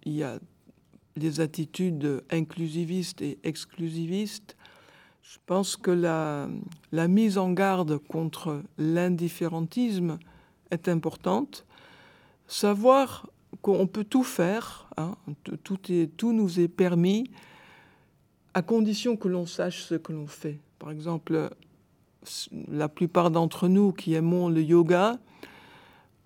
[0.06, 0.40] il y a
[1.16, 4.58] les attitudes inclusivistes et exclusivistes.
[5.22, 6.50] Je pense que la,
[6.92, 10.20] la mise en garde contre l'indifférentisme
[10.70, 11.66] est importante.
[12.46, 13.26] Savoir
[13.62, 15.16] qu'on peut tout faire, hein,
[15.64, 15.78] tout,
[16.18, 17.30] tout nous est permis,
[18.54, 20.60] à condition que l'on sache ce que l'on fait.
[20.80, 21.50] Par exemple,
[22.68, 25.18] la plupart d'entre nous qui aimons le yoga,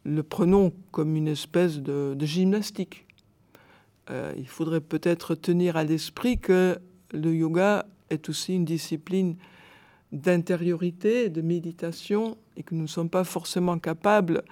[0.04, 3.06] le prenons comme une espèce de, gymnastique.
[4.10, 6.80] Euh, il faudrait peut-être tenir à l'esprit que
[7.12, 9.36] le yoga est aussi une discipline
[10.14, 14.44] d'intériorité, de méditation, et que nous ne sommes pas forcément capables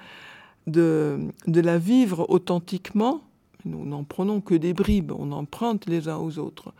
[0.67, 3.21] de, de la vivre authentiquement,
[3.65, 6.73] nous n'en prenons que des bribes, on emprunte les uns aux autres.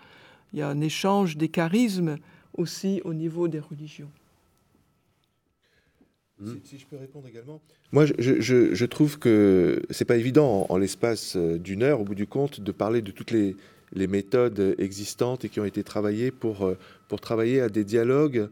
[0.54, 2.18] Il y a un échange des charismes
[2.54, 4.10] aussi au niveau des religions.
[6.64, 7.62] Si, je peux répondre également.
[7.94, 12.04] Moi, je, je, je trouve que c'est pas évident en, l'espace euh, d'une heure, au
[12.04, 13.56] bout du compte, de parler de toutes les,
[13.94, 16.78] les, méthodes existantes et qui ont été travaillées pour, euh,
[17.08, 18.50] pour travailler à des dialogues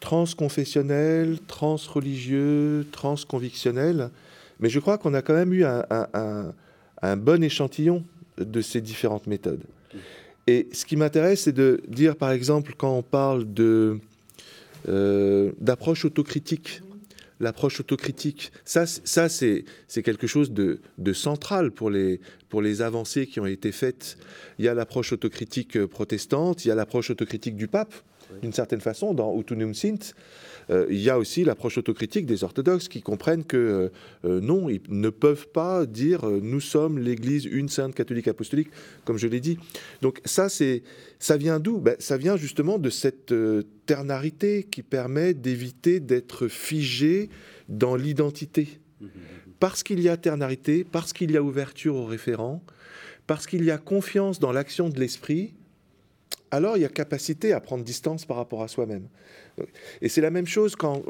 [0.00, 4.10] transconfessionnel, transreligieux, transconvictionnel.
[4.60, 8.04] Mais je crois qu'on a quand même eu un, bon échantillon
[8.38, 9.64] de ces différentes méthodes.
[10.46, 13.98] Et ce qui m'intéresse, c'est de dire, par exemple, quand on parle de
[14.88, 16.82] euh, d'approche autocritique,
[17.40, 19.64] l'approche autocritique, ça, ça c'est
[20.02, 24.18] quelque chose de, de, central pour les, pour les avancées qui ont été faites.
[24.58, 27.94] Il y a l'approche autocritique protestante, il y a l'approche autocritique du pape,
[28.42, 30.14] d'une certaine façon, dans Utunum Sint,
[30.70, 33.90] il y a aussi l'approche autocritique des orthodoxes qui comprennent que
[34.24, 38.68] euh, non, ils ne peuvent pas dire nous sommes l'Église une sainte catholique apostolique,
[39.04, 39.58] comme je l'ai dit.
[40.02, 40.82] Donc ça, c'est,
[41.18, 41.78] ça vient d'où?
[41.78, 43.34] Ben, Ça vient justement de cette
[43.86, 47.28] ternarité qui permet d'éviter d'être figé
[47.68, 48.68] dans l'identité.
[49.60, 52.62] Parce qu'il y a ternarité, parce qu'il y a ouverture aux référents,
[53.26, 55.54] parce qu'il y a confiance dans l'action de l'esprit,
[56.54, 59.08] alors il y a capacité à prendre distance par rapport à soi-même.
[60.00, 61.02] Et c'est la même chose quand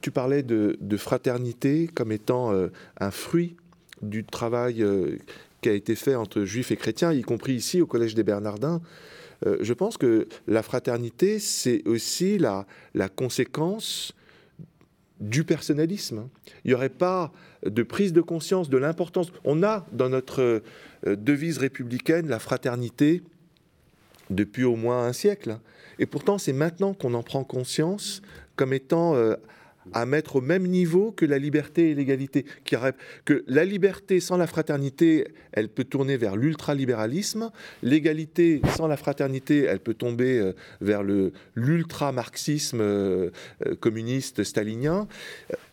[0.00, 2.68] tu parlais de, fraternité comme étant euh,
[3.00, 3.56] un fruit
[4.00, 5.18] du travail euh,
[5.60, 8.80] qui a été fait entre juifs et chrétiens, y compris ici au Collège des Bernardins.
[9.46, 14.12] Euh, je pense que la fraternité, c'est aussi la, la conséquence
[15.20, 16.28] du personnalisme.
[16.64, 17.32] Il n'y aurait pas
[17.64, 19.32] de prise de conscience de l'importance.
[19.44, 20.62] On a dans notre
[21.06, 23.22] devise républicaine la fraternité
[24.32, 25.58] depuis au moins un siècle.
[25.98, 28.22] Et pourtant, c'est maintenant qu'on en prend conscience
[28.56, 29.34] comme étant euh,
[29.92, 32.44] à mettre au même niveau que la liberté et l'égalité.
[33.24, 37.50] Que la liberté sans la fraternité, elle peut tourner vers l'ultralibéralisme.
[37.82, 41.02] L'égalité sans la fraternité, elle peut tomber euh, vers
[41.54, 43.30] l'ultra-marxisme euh,
[43.80, 45.08] communiste stalinien.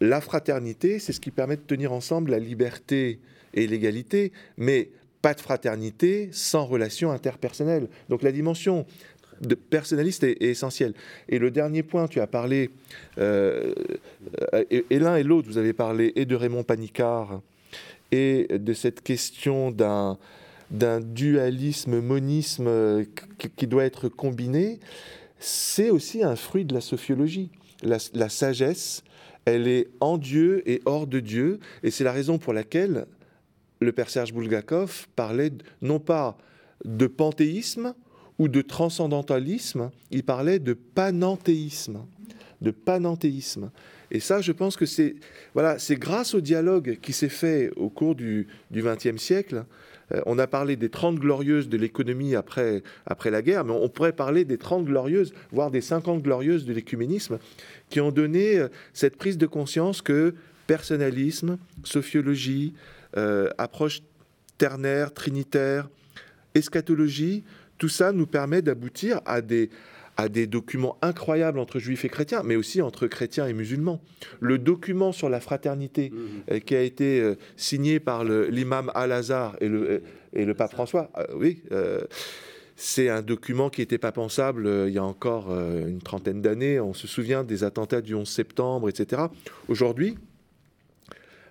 [0.02, 3.20] La fraternité, c'est ce qui permet de tenir ensemble la liberté
[3.54, 4.32] et l'égalité.
[4.58, 4.90] Mais
[5.22, 7.88] pas de fraternité sans relation interpersonnelle.
[8.10, 8.86] Donc la dimension
[9.42, 10.94] de personnaliste est, essentielle.
[11.28, 12.70] Et le dernier point, tu as parlé,
[13.18, 13.74] euh,
[14.70, 17.42] et, l'un et l'autre, vous avez parlé et de Raymond Panicard
[18.12, 20.18] et de cette question d'un
[21.02, 23.06] dualisme, monisme
[23.56, 24.80] qui, doit être combiné,
[25.40, 27.52] c'est aussi un fruit de la sophiologie.
[27.84, 29.04] La, la sagesse,
[29.46, 33.06] elle est en Dieu et hors de Dieu, et c'est la raison pour laquelle
[33.80, 35.52] le père Serge Bulgakov parlait
[35.82, 36.38] non pas
[36.86, 37.94] de panthéisme
[38.38, 42.06] ou de transcendantalisme, il parlait de panenthéisme,
[42.62, 43.72] de panenthéisme.
[44.12, 45.16] Et ça, je pense que c'est
[45.54, 49.66] voilà, c'est grâce au dialogue qui s'est fait au cours du XXe siècle.
[50.12, 53.90] Euh, on a parlé des 30 glorieuses de l'économie après, après la guerre, mais on
[53.90, 57.40] pourrait parler des 30 glorieuses, voire des 50 glorieuses de l'écuménisme,
[57.90, 60.34] qui ont donné euh, cette prise de conscience que
[60.68, 62.74] personnalisme, sophiologie,
[63.18, 64.02] euh, approche
[64.58, 65.90] ternaire, trinitaire,
[66.54, 67.44] eschatologie,
[67.78, 69.70] tout ça nous permet d'aboutir à des,
[70.18, 74.02] à des documents incroyables entre juifs et chrétiens, mais aussi entre chrétiens et musulmans.
[74.40, 76.52] Le document sur la fraternité mmh.
[76.52, 80.04] euh, qui a été euh, signé par l'imam Al-Azhar et le,
[80.34, 81.64] et le pape François, oui,
[82.76, 86.80] c'est un document qui n'était pas pensable il y a encore une trentaine d'années.
[86.80, 89.24] On se souvient des attentats du 11 septembre, etc.
[89.68, 90.16] Aujourd'hui,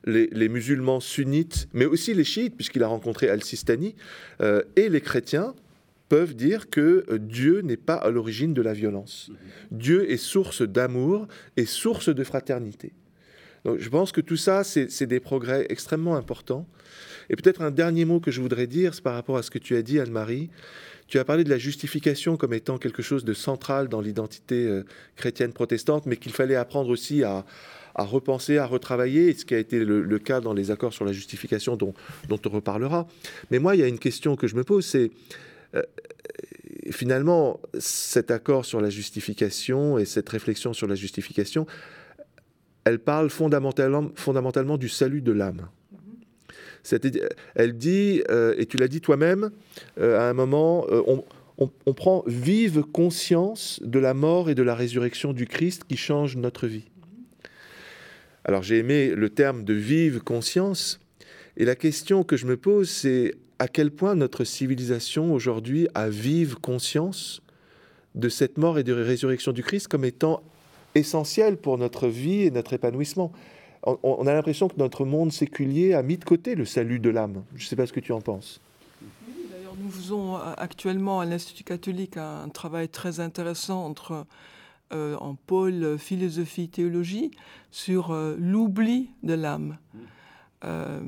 [0.05, 3.95] les, musulmans sunnites, mais aussi les chiites, puisqu'il a rencontré Al-Sistani,
[4.41, 5.55] euh, et les chrétiens
[6.09, 9.31] peuvent dire que euh, Dieu n'est pas à l'origine de la violence.
[9.71, 12.93] Dieu est source d'amour et source de fraternité.
[13.65, 16.67] Donc, je pense que tout ça, c'est des progrès extrêmement importants.
[17.29, 19.59] Et peut-être un dernier mot que je voudrais dire, c'est par rapport à ce que
[19.59, 20.49] tu as dit, Anne-Marie.
[21.09, 24.85] Tu as parlé de la justification comme étant quelque chose de central dans l'identité euh,
[25.17, 27.45] chrétienne protestante, mais qu'il fallait apprendre aussi à,
[27.99, 31.13] à repenser, à retravailler, ce qui a été le, cas dans les accords sur la
[31.13, 31.95] justification dont,
[32.29, 33.09] dont, on reparlera.
[33.51, 35.11] Mais moi, il y a une question que je me pose, c'est
[35.75, 35.83] euh,
[36.93, 41.67] finalement cet accord sur la justification et cette réflexion sur la justification,
[42.85, 45.69] elle parle fondamentalement, fondamentalement du salut de l'âme.
[47.57, 49.51] Elle dit, euh, et tu l'as dit toi-même,
[49.99, 51.25] euh, à un moment, on,
[51.59, 56.37] on, prend vive conscience de la mort et de la résurrection du Christ qui change
[56.37, 56.85] notre vie.
[58.49, 61.01] Alors j'ai aimé le terme de vive conscience,
[61.59, 66.09] et la question que je me pose, c'est à quel point notre civilisation aujourd'hui a
[66.09, 67.43] vive conscience
[68.15, 70.43] de cette mort et de résurrection du Christ comme étant
[70.95, 73.33] essentielle pour notre vie et notre épanouissement.
[73.83, 77.45] On, a l'impression que notre monde séculier a mis de côté le salut de l'âme.
[77.55, 78.63] Je ne sais pas ce que tu en penses.
[79.53, 84.25] D'ailleurs, nous faisons actuellement à l'Institut catholique un travail très intéressant entre
[84.91, 87.31] euh, en pôle philosophie-théologie
[87.71, 89.77] sur euh, l'oubli de l'âme,
[90.65, 91.03] euh,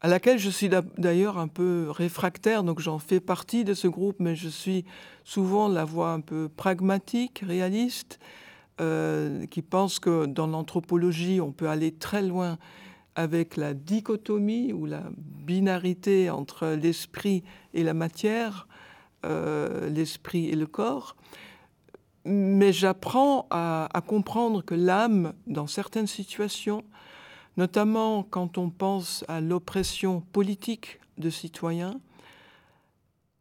[0.00, 4.20] à laquelle je suis d'ailleurs un peu réfractaire, donc j'en fais partie de ce groupe,
[4.20, 4.84] mais je suis
[5.24, 8.20] souvent la voix un peu pragmatique, réaliste,
[8.78, 12.56] qui pense que dans l'anthropologie, on peut aller très loin
[13.16, 17.42] avec la dichotomie ou la binarité entre l'esprit
[17.74, 18.68] et la matière,
[19.24, 21.16] l'esprit et le corps
[22.26, 26.84] mais j'apprends à, comprendre que l'âme, dans certaines situations,
[27.56, 32.00] notamment quand on pense à l'oppression politique de citoyens,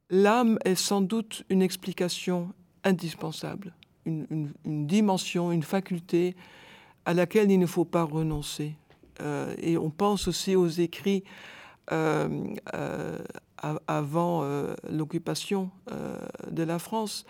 [0.09, 3.73] l'âme est sans doute une explication indispensable.
[4.05, 6.35] une, dimension, une faculté
[7.05, 8.75] à laquelle il ne faut pas renoncer.
[9.21, 11.23] Euh, et on pense aussi aux écrits
[11.91, 12.27] euh,
[12.73, 13.19] euh,
[13.87, 14.43] avant
[14.89, 15.71] l'occupation
[16.51, 17.25] de la France.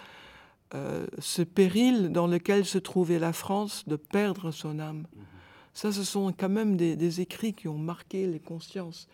[1.20, 5.01] Ce péril dans lequel se trouvait la France de perdre son âme.
[5.03, 5.36] Mm-hmm.
[5.76, 9.09] Ça, ce sont quand même des, écrits qui ont marqué les consciences,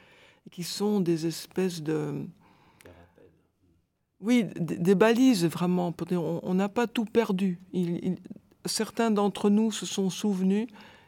[0.52, 2.24] qui sont des espèces de...
[4.20, 5.92] Oui, des, balises vraiment.
[6.12, 7.60] On n'a pas tout perdu.
[8.66, 10.68] certains d'entre nous se sont souvenus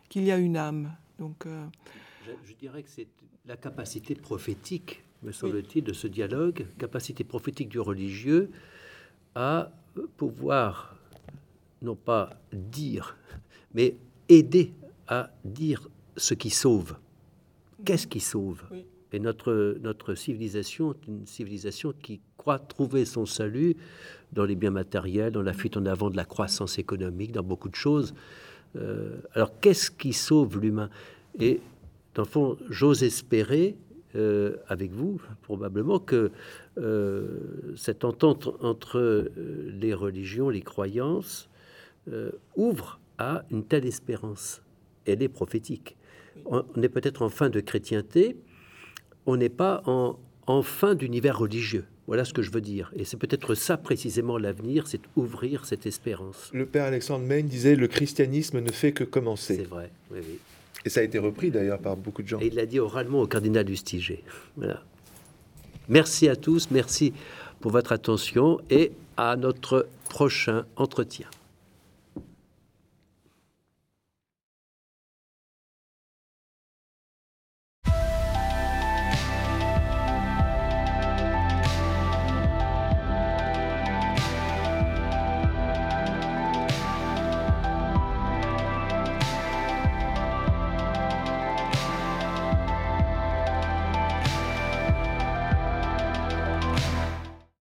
[0.10, 0.96] qu'il y a une âme.
[1.20, 3.08] Donc, je, dirais que c'est
[3.46, 8.50] la capacité prophétique, me semble-t-il, de ce dialogue, capacité prophétique du religieux
[9.36, 9.72] à
[10.18, 10.96] pouvoir,
[11.82, 13.18] non pas dire,
[13.74, 13.96] mais
[14.30, 14.74] aider
[15.08, 15.88] à dire
[16.18, 16.96] ce qui sauve.
[17.86, 18.64] Qu'est-ce qui sauve?
[19.12, 23.76] Et notre, notre civilisation est une civilisation qui croit trouver son salut
[24.32, 27.70] dans les biens matériels, dans la fuite en avant de la croissance économique, dans beaucoup
[27.70, 28.16] de choses.
[28.76, 30.90] Euh, alors qu'est-ce qui sauve l'humain?
[31.40, 31.62] Et
[32.16, 33.76] dans le fond, j'ose espérer,
[34.16, 36.32] euh, avec vous, probablement, que
[36.76, 41.50] cette entente entre les religions, les croyances,
[42.56, 44.64] ouvre à une telle espérance
[45.06, 45.96] elle est prophétique.
[46.46, 48.36] On est peut-être en fin de chrétienté,
[49.26, 50.18] on n'est pas en,
[50.64, 51.86] fin d'univers religieux.
[52.08, 52.92] Voilà ce que je veux dire.
[52.96, 56.50] Et c'est peut-être ça précisément l'avenir, c'est ouvrir cette espérance.
[56.54, 59.56] Le père Alexandre Maine disait le christianisme ne fait que commencer.
[59.56, 60.40] C'est vrai, oui, oui.
[60.86, 62.40] Et ça a été repris d'ailleurs par beaucoup de gens.
[62.42, 64.22] Et il l'a dit oralement au cardinal Lustiger.
[64.58, 64.84] Voilà.
[65.90, 67.14] Merci à tous, merci
[67.60, 71.28] pour votre attention et à notre prochain entretien.